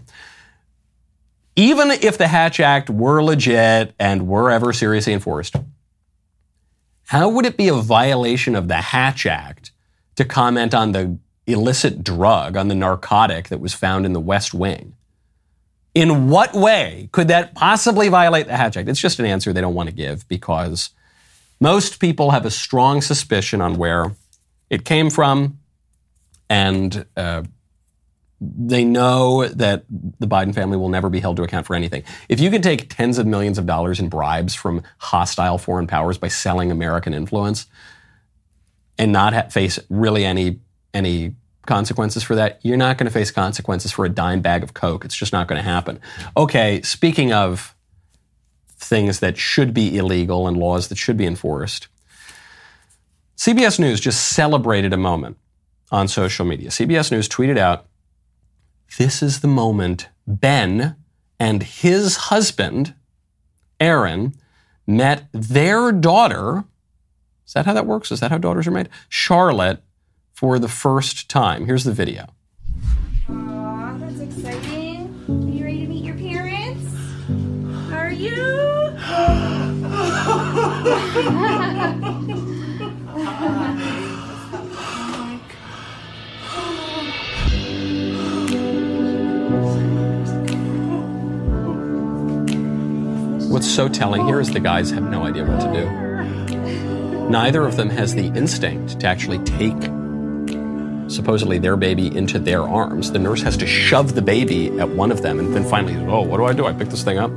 [1.55, 5.55] Even if the Hatch Act were legit and were ever seriously enforced,
[7.09, 9.71] how would it be a violation of the Hatch Act
[10.15, 11.17] to comment on the
[11.47, 14.93] illicit drug, on the narcotic that was found in the West Wing?
[15.95, 18.87] In what way could that possibly violate the Hatch Act?
[18.87, 20.91] It's just an answer they don't want to give because
[21.59, 24.15] most people have a strong suspicion on where
[24.69, 25.57] it came from,
[26.47, 27.41] and uh,
[28.41, 32.03] they know that the Biden family will never be held to account for anything.
[32.29, 36.17] If you could take tens of millions of dollars in bribes from hostile foreign powers
[36.17, 37.67] by selling American influence
[38.97, 40.59] and not ha- face really any
[40.93, 42.59] any consequences for that.
[42.63, 45.05] You're not going to face consequences for a dime bag of Coke.
[45.05, 45.99] It's just not going to happen.
[46.35, 47.75] Okay, speaking of
[48.77, 51.87] things that should be illegal and laws that should be enforced,
[53.37, 55.37] CBS News just celebrated a moment
[55.91, 56.69] on social media.
[56.69, 57.85] CBS News tweeted out
[58.97, 60.95] This is the moment Ben
[61.39, 62.93] and his husband,
[63.79, 64.33] Aaron,
[64.85, 66.65] met their daughter.
[67.45, 68.11] Is that how that works?
[68.11, 68.89] Is that how daughters are made?
[69.07, 69.81] Charlotte
[70.33, 71.65] for the first time.
[71.65, 72.27] Here's the video.
[73.29, 75.25] Aw, that's exciting.
[75.27, 76.85] Are you ready to meet your parents?
[77.93, 78.35] Are you?
[93.49, 97.29] What's so telling here is the guys have no idea what to do.
[97.29, 99.81] Neither of them has the instinct to actually take
[101.09, 103.11] supposedly their baby into their arms.
[103.11, 106.21] The nurse has to shove the baby at one of them and then finally, oh,
[106.21, 106.67] what do I do?
[106.67, 107.31] I pick this thing up.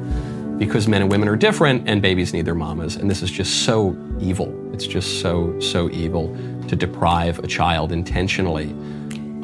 [0.59, 2.95] Because men and women are different and babies need their mamas.
[2.97, 4.55] And this is just so evil.
[4.75, 6.37] It's just so, so evil
[6.69, 8.77] to deprive a child intentionally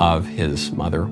[0.00, 1.08] of his mother.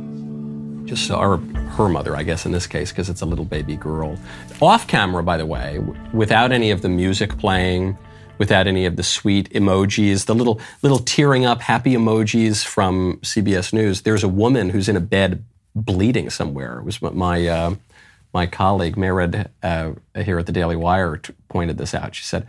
[0.84, 1.38] Just so, or
[1.68, 4.18] her mother, I guess, in this case, because it's a little baby girl.
[4.60, 5.78] Off camera, by the way,
[6.12, 7.98] without any of the music playing,
[8.38, 13.72] without any of the sweet emojis, the little little tearing up happy emojis from CBS
[13.72, 14.02] News.
[14.02, 16.78] There's a woman who's in a bed bleeding somewhere.
[16.78, 17.74] It was my uh,
[18.32, 22.14] my colleague Mered uh, here at the Daily Wire t- pointed this out.
[22.14, 22.46] She said.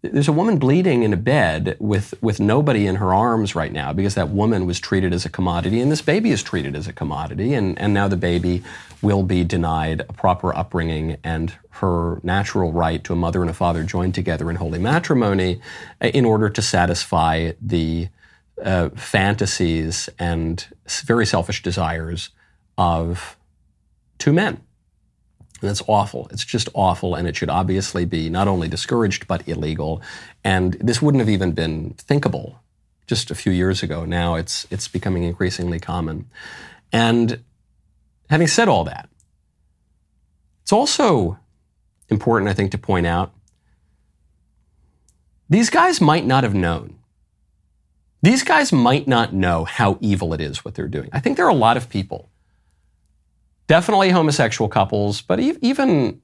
[0.00, 3.92] There's a woman bleeding in a bed with, with nobody in her arms right now
[3.92, 6.92] because that woman was treated as a commodity and this baby is treated as a
[6.92, 8.62] commodity and, and now the baby
[9.02, 13.54] will be denied a proper upbringing and her natural right to a mother and a
[13.54, 15.60] father joined together in holy matrimony
[16.00, 18.08] uh, in order to satisfy the
[18.62, 20.68] uh, fantasies and
[21.04, 22.30] very selfish desires
[22.76, 23.36] of
[24.18, 24.60] two men.
[25.60, 26.28] And that's awful.
[26.30, 30.00] It's just awful, and it should obviously be not only discouraged but illegal.
[30.44, 32.60] And this wouldn't have even been thinkable
[33.06, 34.04] just a few years ago.
[34.04, 36.30] Now it's it's becoming increasingly common.
[36.92, 37.42] And
[38.30, 39.08] having said all that,
[40.62, 41.38] it's also
[42.08, 43.32] important, I think, to point out
[45.48, 46.96] these guys might not have known.
[48.20, 51.08] These guys might not know how evil it is what they're doing.
[51.12, 52.28] I think there are a lot of people,
[53.68, 56.20] definitely homosexual couples, but even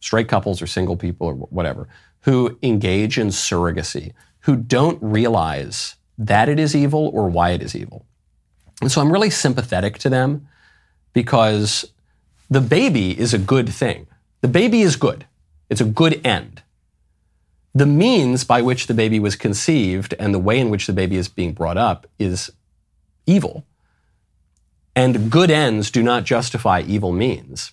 [0.00, 1.88] straight couples or single people or whatever,
[2.20, 7.74] who engage in surrogacy, who don't realize that it is evil or why it is
[7.74, 8.06] evil.
[8.80, 10.48] And so I'm really sympathetic to them
[11.12, 11.90] because
[12.48, 14.06] the baby is a good thing.
[14.40, 15.26] The baby is good.
[15.70, 16.62] It's a good end.
[17.74, 21.16] The means by which the baby was conceived and the way in which the baby
[21.16, 22.52] is being brought up is
[23.26, 23.64] evil.
[24.96, 27.72] And good ends do not justify evil means.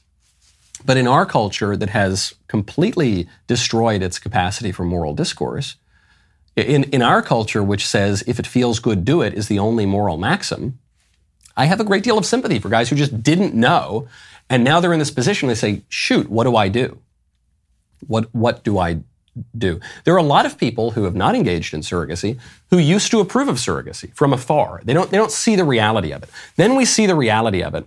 [0.83, 5.75] But in our culture that has completely destroyed its capacity for moral discourse,
[6.55, 9.85] In, in our culture, which says if it feels good, do it, is the only
[9.85, 10.79] moral maxim,
[11.55, 14.07] I have a great deal of sympathy for guys who just didn't know.
[14.49, 15.47] And now they're in this position.
[15.47, 16.99] They say, shoot, what do I do?
[18.07, 18.99] What, what do I
[19.57, 19.79] do?
[20.03, 22.39] There are a lot of people who have not engaged in surrogacy
[22.69, 24.81] who used to approve of surrogacy from afar.
[24.83, 26.29] They don't, they don't see the reality of it.
[26.55, 27.85] Then we see the reality of it.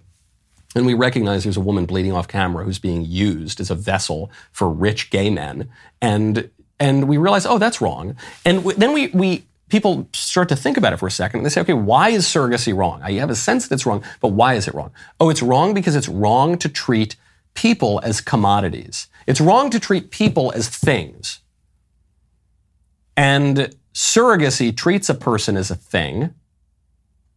[0.74, 4.30] And we recognize there's a woman bleeding off camera who's being used as a vessel
[4.50, 5.70] for rich gay men.
[6.00, 8.16] And, and we realize, oh, that's wrong.
[8.44, 11.46] And w- then we, we, people start to think about it for a second and
[11.46, 13.00] they say, okay, why is surrogacy wrong?
[13.02, 14.90] I have a sense that it's wrong, but why is it wrong?
[15.20, 17.16] Oh, it's wrong because it's wrong to treat
[17.54, 19.06] people as commodities.
[19.26, 21.40] It's wrong to treat people as things.
[23.16, 26.34] And surrogacy treats a person as a thing.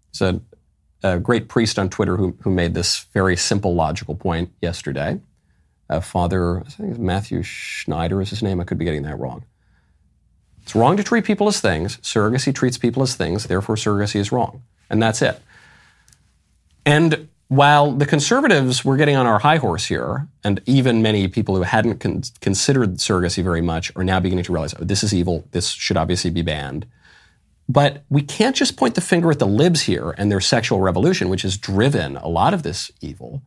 [0.09, 0.41] It's a,
[1.03, 5.21] a great priest on Twitter who, who made this very simple logical point yesterday.
[5.89, 8.59] Uh, Father, I think Matthew Schneider is his name.
[8.59, 9.45] I could be getting that wrong.
[10.63, 11.97] It's wrong to treat people as things.
[11.97, 13.45] Surrogacy treats people as things.
[13.45, 14.63] Therefore, surrogacy is wrong.
[14.89, 15.41] And that's it.
[16.85, 21.55] And while the conservatives were getting on our high horse here, and even many people
[21.55, 25.13] who hadn't con- considered surrogacy very much are now beginning to realize, oh, this is
[25.13, 25.47] evil.
[25.51, 26.85] This should obviously be banned.
[27.69, 31.29] But we can't just point the finger at the libs here and their sexual revolution,
[31.29, 33.41] which has driven a lot of this evil.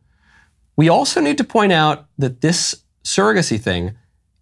[0.75, 3.95] We also need to point out that this surrogacy thing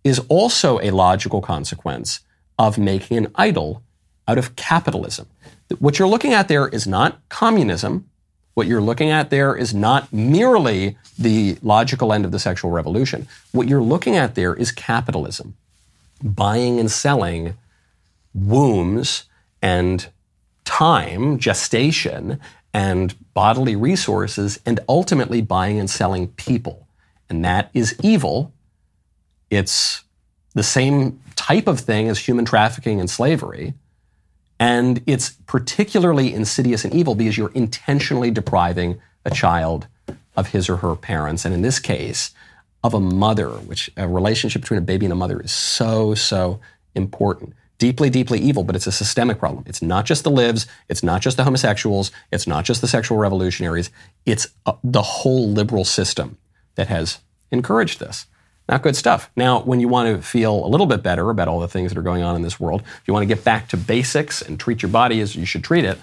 [0.03, 2.21] is also a logical consequence
[2.57, 3.83] of making an idol
[4.27, 5.27] out of capitalism.
[5.79, 8.09] What you're looking at there is not communism.
[8.53, 13.27] What you're looking at there is not merely the logical end of the sexual revolution.
[13.51, 15.55] What you're looking at there is capitalism,
[16.23, 17.55] buying and selling
[18.33, 19.25] wombs
[19.61, 20.07] and
[20.65, 22.39] time, gestation,
[22.73, 26.87] and bodily resources, and ultimately buying and selling people.
[27.29, 28.53] And that is evil.
[29.49, 30.03] It's
[30.53, 33.73] the same type of thing as human trafficking and slavery.
[34.59, 39.87] And it's particularly insidious and evil because you're intentionally depriving a child
[40.35, 41.45] of his or her parents.
[41.45, 42.31] And in this case,
[42.83, 46.59] of a mother, which a relationship between a baby and a mother is so, so
[46.95, 47.53] important.
[47.77, 49.63] Deeply, deeply evil, but it's a systemic problem.
[49.65, 53.17] It's not just the libs, it's not just the homosexuals, it's not just the sexual
[53.17, 53.89] revolutionaries,
[54.25, 56.37] it's uh, the whole liberal system
[56.75, 57.19] that has
[57.51, 58.25] encouraged this.
[58.69, 59.31] Not good stuff.
[59.35, 61.97] Now, when you want to feel a little bit better about all the things that
[61.97, 64.59] are going on in this world, if you want to get back to basics and
[64.59, 65.97] treat your body as you should treat it,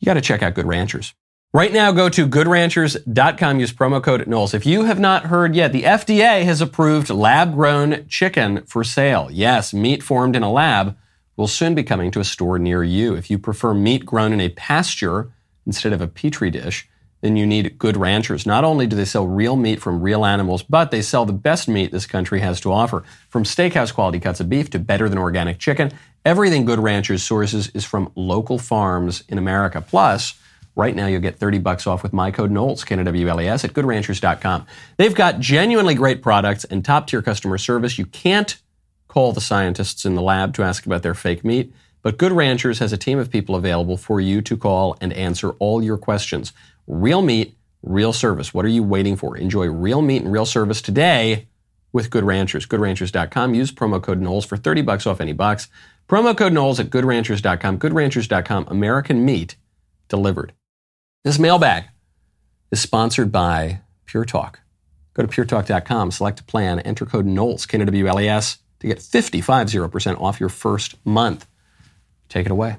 [0.00, 1.12] you got to check out Good Ranchers.
[1.52, 4.54] Right now, go to goodranchers.com, use promo code Knowles.
[4.54, 9.28] If you have not heard yet, the FDA has approved lab grown chicken for sale.
[9.30, 10.96] Yes, meat formed in a lab
[11.36, 13.14] will soon be coming to a store near you.
[13.14, 15.30] If you prefer meat grown in a pasture
[15.66, 16.88] instead of a petri dish,
[17.22, 18.44] then you need good ranchers.
[18.44, 21.68] Not only do they sell real meat from real animals, but they sell the best
[21.68, 23.04] meat this country has to offer.
[23.30, 25.92] From steakhouse quality cuts of beef to better than organic chicken,
[26.24, 29.80] everything Good Ranchers sources is from local farms in America.
[29.80, 30.34] Plus,
[30.74, 34.66] right now you'll get 30 bucks off with my code Knowles, K-N-W-L-E-S, at goodranchers.com.
[34.96, 37.98] They've got genuinely great products and top tier customer service.
[37.98, 38.58] You can't
[39.06, 41.72] call the scientists in the lab to ask about their fake meat.
[42.02, 45.50] But Good Ranchers has a team of people available for you to call and answer
[45.60, 46.52] all your questions.
[46.86, 48.52] Real meat, real service.
[48.52, 49.36] What are you waiting for?
[49.36, 51.48] Enjoy real meat and real service today
[51.92, 52.66] with Good Ranchers.
[52.66, 53.54] GoodRanchers.com.
[53.54, 55.68] Use promo code Knowles for 30 bucks off any box.
[56.08, 57.78] Promo code Knowles at GoodRanchers.com.
[57.78, 58.66] GoodRanchers.com.
[58.68, 59.56] American meat
[60.08, 60.52] delivered.
[61.24, 61.84] This mailbag
[62.70, 64.60] is sponsored by Pure Talk.
[65.14, 70.48] Go to puretalk.com, select a plan, enter code Knowles, K-N-W-L-E-S, to get 55% off your
[70.48, 71.46] first month.
[72.28, 72.76] Take it away.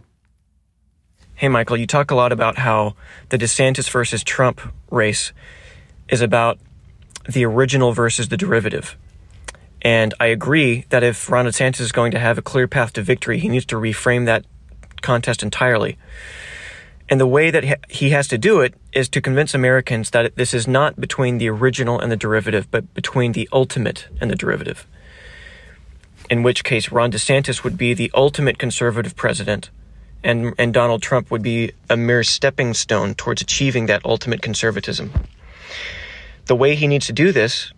[1.35, 2.95] Hey, Michael, you talk a lot about how
[3.29, 5.33] the DeSantis versus Trump race
[6.07, 6.59] is about
[7.27, 8.95] the original versus the derivative.
[9.81, 13.01] And I agree that if Ron DeSantis is going to have a clear path to
[13.01, 14.45] victory, he needs to reframe that
[15.01, 15.97] contest entirely.
[17.09, 20.53] And the way that he has to do it is to convince Americans that this
[20.53, 24.85] is not between the original and the derivative, but between the ultimate and the derivative.
[26.29, 29.71] In which case, Ron DeSantis would be the ultimate conservative president
[30.23, 35.11] and, and Donald Trump would be a mere stepping stone towards achieving that ultimate conservatism.
[36.45, 37.71] The way he needs to do this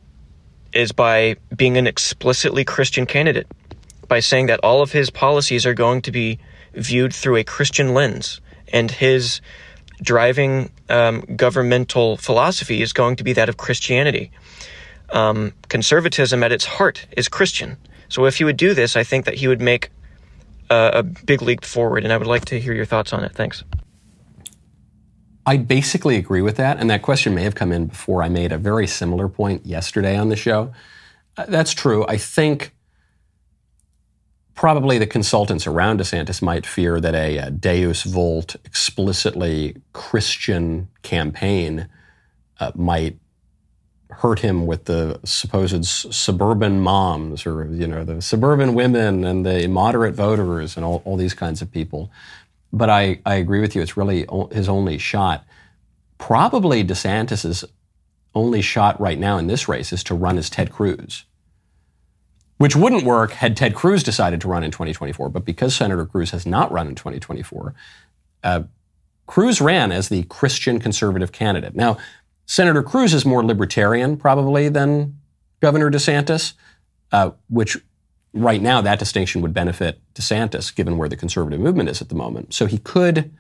[0.74, 3.47] is by being an explicitly Christian candidate,
[4.07, 6.39] by saying that all of his policies are going to be
[6.74, 8.41] viewed through a Christian lens,
[8.74, 9.41] and his
[10.01, 14.32] driving um, governmental philosophy is going to be that of Christianity.
[15.09, 17.78] Um, conservatism at its heart is Christian.
[18.09, 19.89] So if he would do this, I think that he would make
[20.70, 23.34] a, a big leap forward, and I would like to hear your thoughts on it.
[23.34, 23.63] Thanks.
[25.45, 28.51] I basically agree with that, and that question may have come in before I made
[28.51, 30.74] a very similar point yesterday on the show.
[31.38, 32.05] Uh, that's true.
[32.07, 32.74] I think
[34.55, 41.89] probably the consultants around DeSantis might fear that a, a Deus Vult, explicitly Christian campaign
[42.59, 43.20] uh, might
[44.20, 49.45] hurt him with the supposed s- suburban moms or you know the suburban women and
[49.45, 52.11] the moderate voters and all, all these kinds of people.
[52.74, 53.82] But I, I agree with you.
[53.82, 55.45] It's really o- his only shot.
[56.18, 57.66] Probably DeSantis's
[58.36, 61.26] only shot right now in this race is to run as Ted Cruz
[62.57, 65.30] which wouldn't work had Ted Cruz decided to run in 2024.
[65.30, 67.74] But because Senator Cruz has not run in 2024,
[68.43, 68.63] uh,
[69.28, 71.76] Cruz ran as the Christian conservative candidate.
[71.76, 71.97] Now,
[72.45, 75.17] Senator Cruz is more libertarian probably than
[75.61, 76.53] Governor DeSantis,
[77.11, 77.77] uh, which
[78.33, 82.15] right now that distinction would benefit DeSantis given where the conservative movement is at the
[82.15, 82.53] moment.
[82.53, 83.31] So he could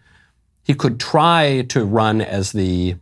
[0.63, 2.95] he could try to run as the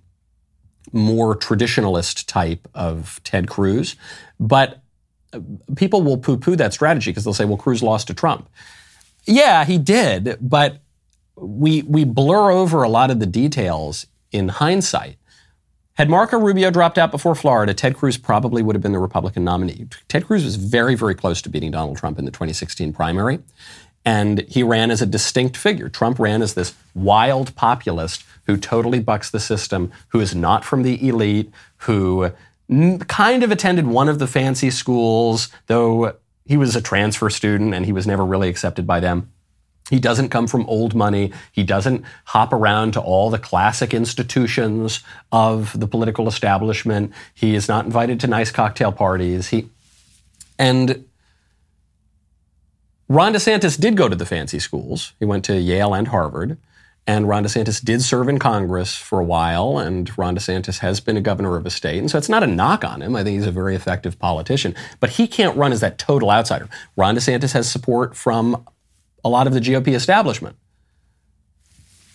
[0.91, 3.95] more traditionalist type of Ted Cruz,
[4.37, 4.81] but
[5.75, 8.49] people will poo poo that strategy because they'll say, well, Cruz lost to Trump.
[9.25, 10.81] Yeah, he did, but
[11.35, 15.17] we, we blur over a lot of the details in hindsight.
[15.95, 19.43] Had Marco Rubio dropped out before Florida, Ted Cruz probably would have been the Republican
[19.43, 19.85] nominee.
[20.07, 23.39] Ted Cruz was very, very close to beating Donald Trump in the 2016 primary,
[24.03, 25.89] and he ran as a distinct figure.
[25.89, 30.81] Trump ran as this wild populist who totally bucks the system, who is not from
[30.81, 32.31] the elite, who
[33.07, 36.15] kind of attended one of the fancy schools, though
[36.45, 39.31] he was a transfer student and he was never really accepted by them.
[39.93, 41.31] He doesn't come from old money.
[41.51, 47.13] He doesn't hop around to all the classic institutions of the political establishment.
[47.35, 49.49] He is not invited to nice cocktail parties.
[49.49, 49.69] He
[50.57, 51.05] and
[53.07, 55.13] Ron DeSantis did go to the fancy schools.
[55.19, 56.57] He went to Yale and Harvard.
[57.05, 61.17] And Ron DeSantis did serve in Congress for a while, and Ron DeSantis has been
[61.17, 61.99] a governor of a state.
[61.99, 63.15] And so it's not a knock on him.
[63.15, 64.73] I think he's a very effective politician.
[64.99, 66.67] But he can't run as that total outsider.
[66.95, 68.65] Ron DeSantis has support from
[69.23, 70.55] a lot of the GOP establishment.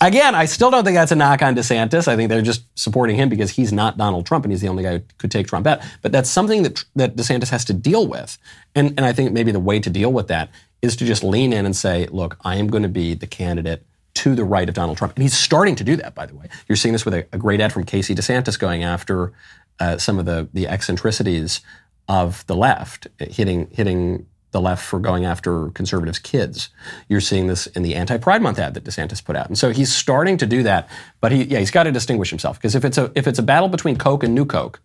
[0.00, 2.06] Again, I still don't think that's a knock on DeSantis.
[2.06, 4.84] I think they're just supporting him because he's not Donald Trump and he's the only
[4.84, 5.80] guy who could take Trump out.
[6.02, 8.38] But that's something that, that DeSantis has to deal with.
[8.76, 10.50] And, and I think maybe the way to deal with that
[10.82, 13.84] is to just lean in and say, look, I am going to be the candidate
[14.14, 15.14] to the right of Donald Trump.
[15.16, 16.48] And he's starting to do that, by the way.
[16.68, 19.32] You're seeing this with a, a great ad from Casey DeSantis going after
[19.80, 21.60] uh, some of the, the eccentricities
[22.08, 26.70] of the left, hitting, hitting the left for going after conservatives' kids.
[27.08, 29.48] You're seeing this in the anti-Pride Month ad that DeSantis put out.
[29.48, 30.88] And so he's starting to do that,
[31.20, 33.42] but he, yeah, he's got to distinguish himself because if it's a if it's a
[33.42, 34.80] battle between Coke and New Coke,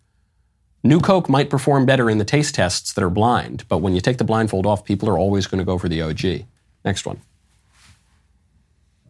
[0.82, 4.00] New Coke might perform better in the taste tests that are blind, but when you
[4.00, 6.46] take the blindfold off, people are always going to go for the OG.
[6.84, 7.20] Next one.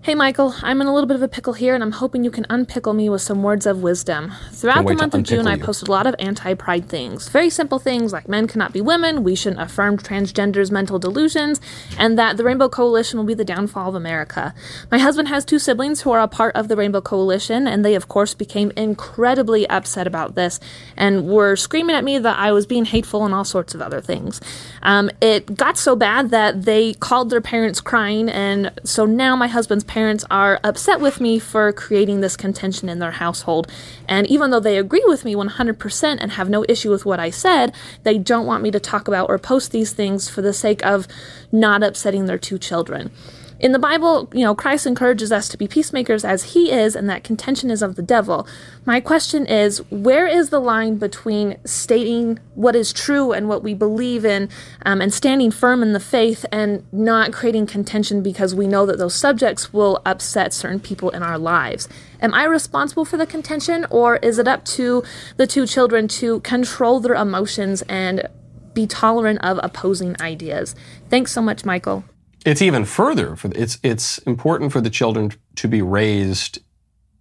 [0.05, 2.31] Hey, Michael, I'm in a little bit of a pickle here, and I'm hoping you
[2.31, 4.35] can unpickle me with some words of wisdom.
[4.53, 7.31] Throughout the month of June, unpickle I posted a lot of anti pride things.
[7.31, 11.59] Very simple things like men cannot be women, we shouldn't affirm transgenders' mental delusions,
[11.99, 14.55] and that the Rainbow Coalition will be the downfall of America.
[14.91, 17.95] My husband has two siblings who are a part of the Rainbow Coalition, and they,
[17.95, 20.61] of course, became incredibly upset about this
[20.99, 24.03] and were screaming at me that I was being hateful and all sorts of other
[24.03, 24.39] things.
[24.83, 29.49] Um, it got so bad that they called their parents crying, and so now my
[29.49, 33.71] husband's parents are upset with me for creating this contention in their household.
[34.09, 37.31] And even though they agree with me 100% and have no issue with what I
[37.31, 37.73] said,
[38.03, 41.07] they don't want me to talk about or post these things for the sake of
[41.53, 43.13] not upsetting their two children.
[43.61, 47.09] In the Bible, you know, Christ encourages us to be peacemakers as he is, and
[47.09, 48.49] that contention is of the devil.
[48.85, 53.73] My question is where is the line between stating what is true and what we
[53.73, 54.49] believe in
[54.85, 58.99] um, and standing firm in the faith and not creating contention because we know that
[58.99, 61.89] those subjects will upset certain people in our lives?
[62.21, 65.05] Am I responsible for the contention, or is it up to
[65.37, 68.29] the two children to control their emotions and
[68.75, 70.75] be tolerant of opposing ideas?
[71.09, 72.05] Thanks so much, Michael.
[72.45, 73.37] It's even further.
[73.37, 76.61] For it's it's important for the children to be raised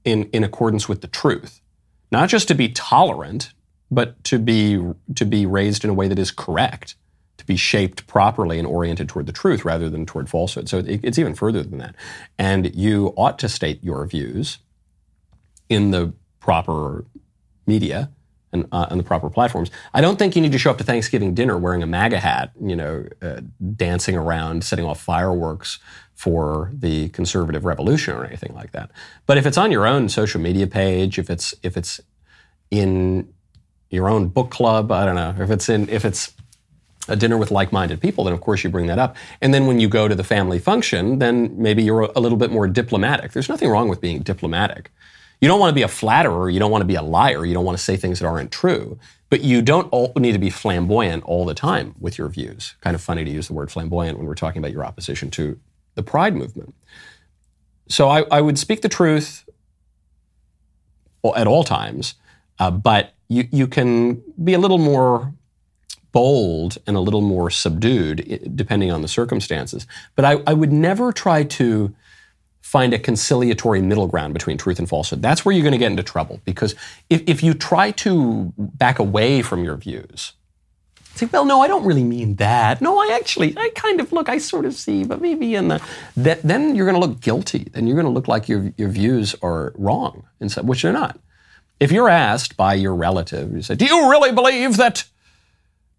[0.04, 1.62] in in accordance with the truth,
[2.12, 3.54] not just to be tolerant,
[3.90, 4.82] but to be
[5.16, 6.96] to be raised in a way that is correct,
[7.38, 10.68] to be shaped properly and oriented toward the truth rather than toward falsehood.
[10.68, 11.96] So it, it's even further than that.
[12.38, 14.60] And you ought to state your views
[15.70, 17.06] in the proper
[17.66, 18.12] media
[18.54, 19.72] and uh, on the proper platforms.
[19.94, 22.52] I don't think you need to show up to Thanksgiving dinner wearing a MAGA hat,
[22.62, 23.42] you know, uh,
[23.76, 25.80] dancing around, setting off fireworks
[26.14, 28.92] for the conservative revolution or anything like that.
[29.26, 32.00] But if it's on your own social media page, if it's if it's
[32.72, 33.34] in
[33.90, 36.32] your own book club, I don't know, if it's in if it's
[37.10, 39.18] a dinner with like-minded people, then of course you bring that up.
[39.42, 42.50] And then when you go to the family function, then maybe you're a little bit
[42.50, 43.34] more diplomatic.
[43.34, 44.90] There's nothing wrong with being diplomatic.
[45.44, 46.50] You don't want to be a flatterer.
[46.50, 47.46] You don't want to be a liar.
[47.46, 48.98] You don't want to say things that aren't true.
[49.30, 52.76] But you don't need to be flamboyant all the time with your views.
[52.80, 55.60] Kind of funny to use the word flamboyant when we're talking about your opposition to
[55.96, 56.74] the Pride movement.
[57.90, 59.44] So I, I would speak the truth
[61.36, 62.16] at all times,
[62.60, 65.34] uh, but you, you can be a little more
[66.14, 69.88] bold and a little more subdued depending on the circumstances.
[70.16, 71.94] But I, I would never try to
[72.64, 75.22] find a conciliatory middle ground between truth and falsehood.
[75.22, 76.76] That's where you're going to get into trouble because
[77.10, 80.32] if, if you try to back away from your views,
[81.14, 82.82] say, well, no, I don't really mean that.
[82.82, 85.86] No, I actually, I kind of look, I sort of see, but maybe in the,
[86.16, 87.68] that, then you're going to look guilty.
[87.74, 91.20] Then you're going to look like your, your views are wrong, which they're not.
[91.82, 95.04] If you're asked by your relative, you say, do you really believe that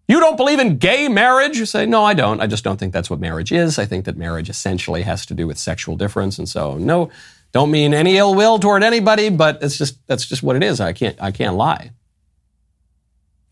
[0.07, 1.57] you don't believe in gay marriage?
[1.57, 2.39] You say, no, I don't.
[2.39, 3.79] I just don't think that's what marriage is.
[3.79, 6.37] I think that marriage essentially has to do with sexual difference.
[6.37, 7.09] And so, no,
[7.51, 10.79] don't mean any ill will toward anybody, but it's just, that's just what it is.
[10.79, 11.91] I can't, I can't lie.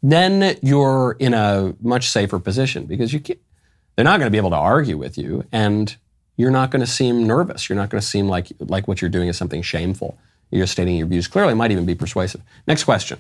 [0.04, 3.39] Then you're in a much safer position because you can't,
[3.95, 5.95] they're not going to be able to argue with you and
[6.36, 7.70] you're not going to seem nervous.
[7.70, 10.18] You're not going to seem like, like what you're doing is something shameful.
[10.51, 12.41] You're stating your views clearly, might even be persuasive.
[12.68, 13.20] Next question.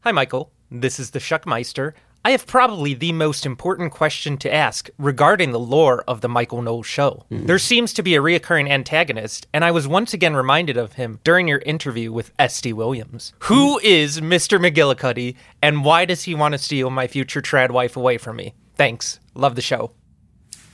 [0.00, 0.50] Hi, Michael.
[0.70, 1.92] This is the Shuckmeister.
[2.26, 6.60] I have probably the most important question to ask regarding the lore of the Michael
[6.60, 7.24] Knowles show.
[7.30, 7.46] Mm-hmm.
[7.46, 11.20] There seems to be a reoccurring antagonist, and I was once again reminded of him
[11.22, 12.72] during your interview with S.D.
[12.72, 13.32] Williams.
[13.44, 14.58] Who is Mr.
[14.58, 18.54] McGillicuddy, and why does he want to steal my future trad wife away from me?
[18.74, 19.20] Thanks.
[19.36, 19.92] Love the show.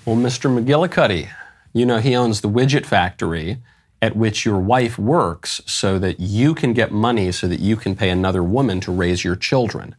[0.06, 0.48] Well, Mr.
[0.48, 1.28] McGillicuddy,
[1.74, 3.58] you know, he owns the widget factory
[4.00, 7.94] at which your wife works so that you can get money so that you can
[7.94, 9.94] pay another woman to raise your children.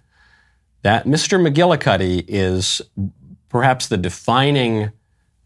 [0.84, 1.40] That Mr.
[1.40, 2.82] McGillicuddy is
[3.48, 4.92] perhaps the defining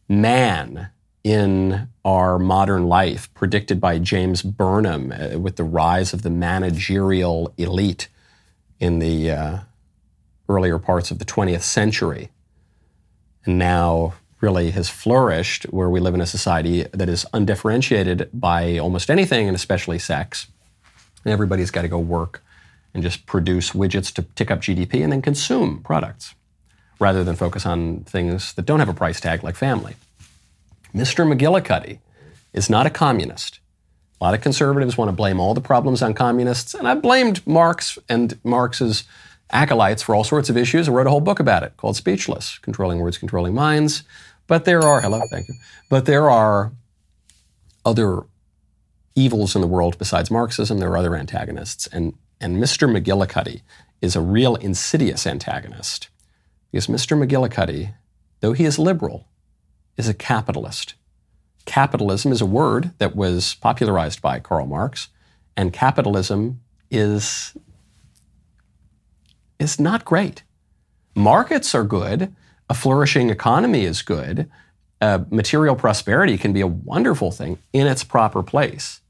[0.09, 0.89] man
[1.23, 7.53] in our modern life, predicted by James Burnham uh, with the rise of the managerial
[7.57, 8.07] elite
[8.79, 9.59] in the uh,
[10.49, 12.29] earlier parts of the 20th century.
[13.45, 18.77] And now really has flourished where we live in a society that is undifferentiated by
[18.77, 20.47] almost anything, and especially sex.
[21.23, 22.41] And everybody's got to go work
[22.93, 26.35] and just produce widgets to tick up GDP and then consume products
[26.99, 29.95] rather than focus on things that don't have a price tag like family.
[30.93, 31.31] Mr.
[31.31, 31.99] McGillicuddy
[32.53, 33.59] is not a communist.
[34.19, 37.45] A lot of conservatives want to blame all the problems on communists, and I blamed
[37.45, 39.03] Marx and Marx's
[39.51, 40.89] acolytes for all sorts of issues.
[40.89, 44.03] I wrote a whole book about it called Speechless Controlling Words, Controlling Minds.
[44.47, 45.55] But there are, hello, thank you.
[45.89, 46.71] But there are
[47.85, 48.23] other
[49.15, 50.79] evils in the world besides Marxism.
[50.79, 51.87] There are other antagonists.
[51.87, 52.89] And and Mr.
[52.89, 53.61] McGillicuddy
[54.01, 56.09] is a real insidious antagonist
[56.71, 57.17] because Mr.
[57.17, 57.93] McGillicuddy,
[58.41, 59.27] though he is liberal,
[59.95, 60.93] is a capitalist.
[61.65, 65.09] Capitalism is a word that was popularized by Karl Marx,
[65.55, 66.61] and capitalism
[66.91, 67.57] is,
[69.59, 70.43] is not great.
[71.15, 72.33] Markets are good,
[72.69, 74.49] a flourishing economy is good,
[75.01, 79.01] uh, material prosperity can be a wonderful thing in its proper place.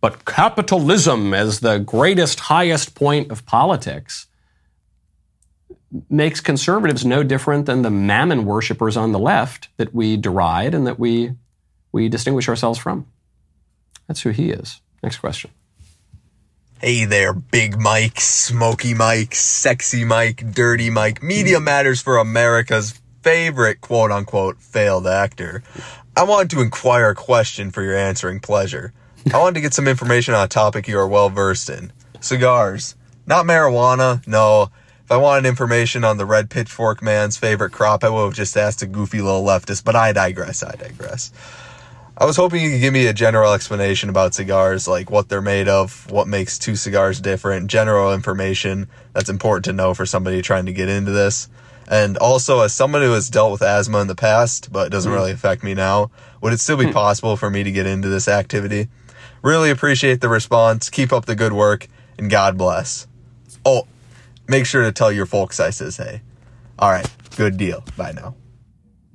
[0.00, 4.26] But capitalism as the greatest, highest point of politics
[6.08, 10.86] makes conservatives no different than the mammon worshippers on the left that we deride and
[10.86, 11.32] that we,
[11.92, 13.06] we distinguish ourselves from.
[14.06, 14.80] That's who he is.
[15.02, 15.50] Next question.
[16.80, 21.22] Hey there, Big Mike, Smoky Mike, Sexy Mike, Dirty Mike.
[21.22, 25.62] Media matters for America's favorite quote unquote failed actor.
[26.16, 28.94] I wanted to inquire a question for your answering pleasure.
[29.32, 31.92] I wanted to get some information on a topic you are well versed in.
[32.20, 32.94] Cigars.
[33.26, 34.70] Not marijuana, no.
[35.04, 38.56] If I wanted information on the red pitchfork man's favorite crop, I would have just
[38.56, 41.32] asked a goofy little leftist, but I digress, I digress.
[42.16, 45.40] I was hoping you could give me a general explanation about cigars, like what they're
[45.40, 50.42] made of, what makes two cigars different, general information that's important to know for somebody
[50.42, 51.48] trying to get into this.
[51.88, 55.10] And also, as someone who has dealt with asthma in the past, but it doesn't
[55.10, 55.16] mm.
[55.16, 56.10] really affect me now,
[56.40, 56.92] would it still be hmm.
[56.92, 58.88] possible for me to get into this activity?
[59.42, 60.90] Really appreciate the response.
[60.90, 61.88] Keep up the good work
[62.18, 63.06] and God bless.
[63.64, 63.86] Oh,
[64.48, 66.22] make sure to tell your folks I says hey.
[66.78, 67.82] All right, good deal.
[67.96, 68.34] Bye now.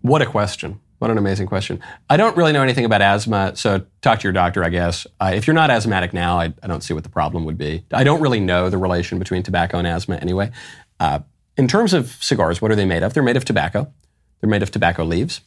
[0.01, 0.79] What a question.
[0.99, 1.81] What an amazing question.
[2.09, 5.05] I don't really know anything about asthma, so talk to your doctor, I guess.
[5.19, 7.83] Uh, if you're not asthmatic now, I, I, don't see what the problem would be.
[7.91, 10.51] I don't really know the relation between tobacco and asthma anyway.
[10.99, 11.19] Uh,
[11.57, 13.13] in terms of cigars, what are they made of?
[13.13, 13.91] They're made of tobacco.
[14.39, 15.41] They're made of tobacco leaves.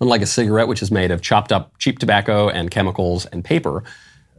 [0.00, 3.84] Unlike a cigarette, which is made of chopped up cheap tobacco and chemicals and paper,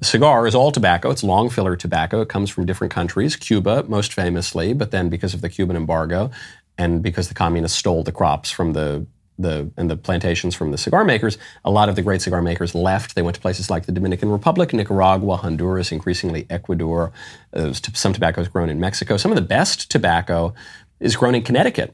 [0.02, 1.10] a cigar is all tobacco.
[1.10, 2.22] It's long filler tobacco.
[2.22, 6.32] It comes from different countries, Cuba most famously, but then because of the Cuban embargo
[6.78, 9.06] and because the communists stole the crops from the
[9.38, 12.74] the and the plantations from the cigar makers, a lot of the great cigar makers
[12.74, 13.16] left.
[13.16, 17.12] They went to places like the Dominican Republic, Nicaragua, Honduras, increasingly Ecuador.
[17.54, 19.18] Uh, some tobacco is grown in Mexico.
[19.18, 20.54] Some of the best tobacco
[21.00, 21.94] is grown in Connecticut.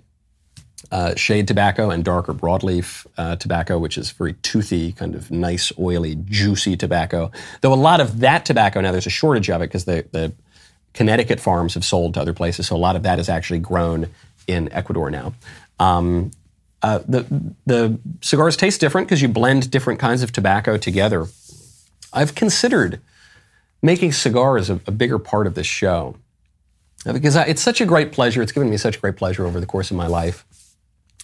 [0.92, 5.72] Uh, shade tobacco and darker broadleaf uh, tobacco, which is very toothy, kind of nice,
[5.80, 7.32] oily, juicy tobacco.
[7.62, 10.34] Though a lot of that tobacco now there's a shortage of it because the, the
[10.94, 14.08] Connecticut farms have sold to other places, so a lot of that is actually grown
[14.48, 15.34] in Ecuador now.
[15.80, 16.32] Um,
[16.82, 21.28] uh, the the cigars taste different because you blend different kinds of tobacco together.
[22.12, 23.00] I've considered
[23.82, 26.18] making cigars a, a bigger part of this show
[27.06, 28.42] uh, because I, it's such a great pleasure.
[28.42, 30.46] It's given me such great pleasure over the course of my life.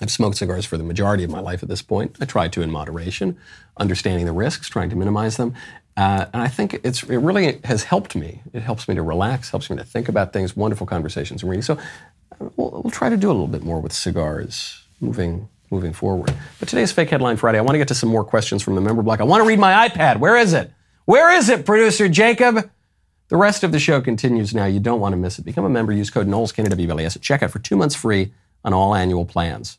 [0.02, 2.18] I've smoked cigars for the majority of my life at this point.
[2.22, 3.38] I try to in moderation,
[3.78, 5.54] understanding the risks, trying to minimize them.
[5.96, 8.44] Uh, and I think it's, it really has helped me.
[8.54, 11.64] It helps me to relax, helps me to think about things, wonderful conversations and reading.
[11.64, 15.92] So uh, we'll, we'll try to do a little bit more with cigars moving moving
[15.92, 16.34] forward.
[16.60, 17.58] But today's Fake Headline Friday.
[17.58, 19.20] I want to get to some more questions from the member block.
[19.20, 20.18] I want to read my iPad.
[20.18, 20.72] Where is it?
[21.04, 22.70] Where is it, producer Jacob?
[23.28, 24.66] The rest of the show continues now.
[24.66, 25.44] You don't want to miss it.
[25.44, 25.92] Become a member.
[25.92, 28.34] Use code Knowles, at checkout for two months free
[28.64, 29.78] on all annual plans.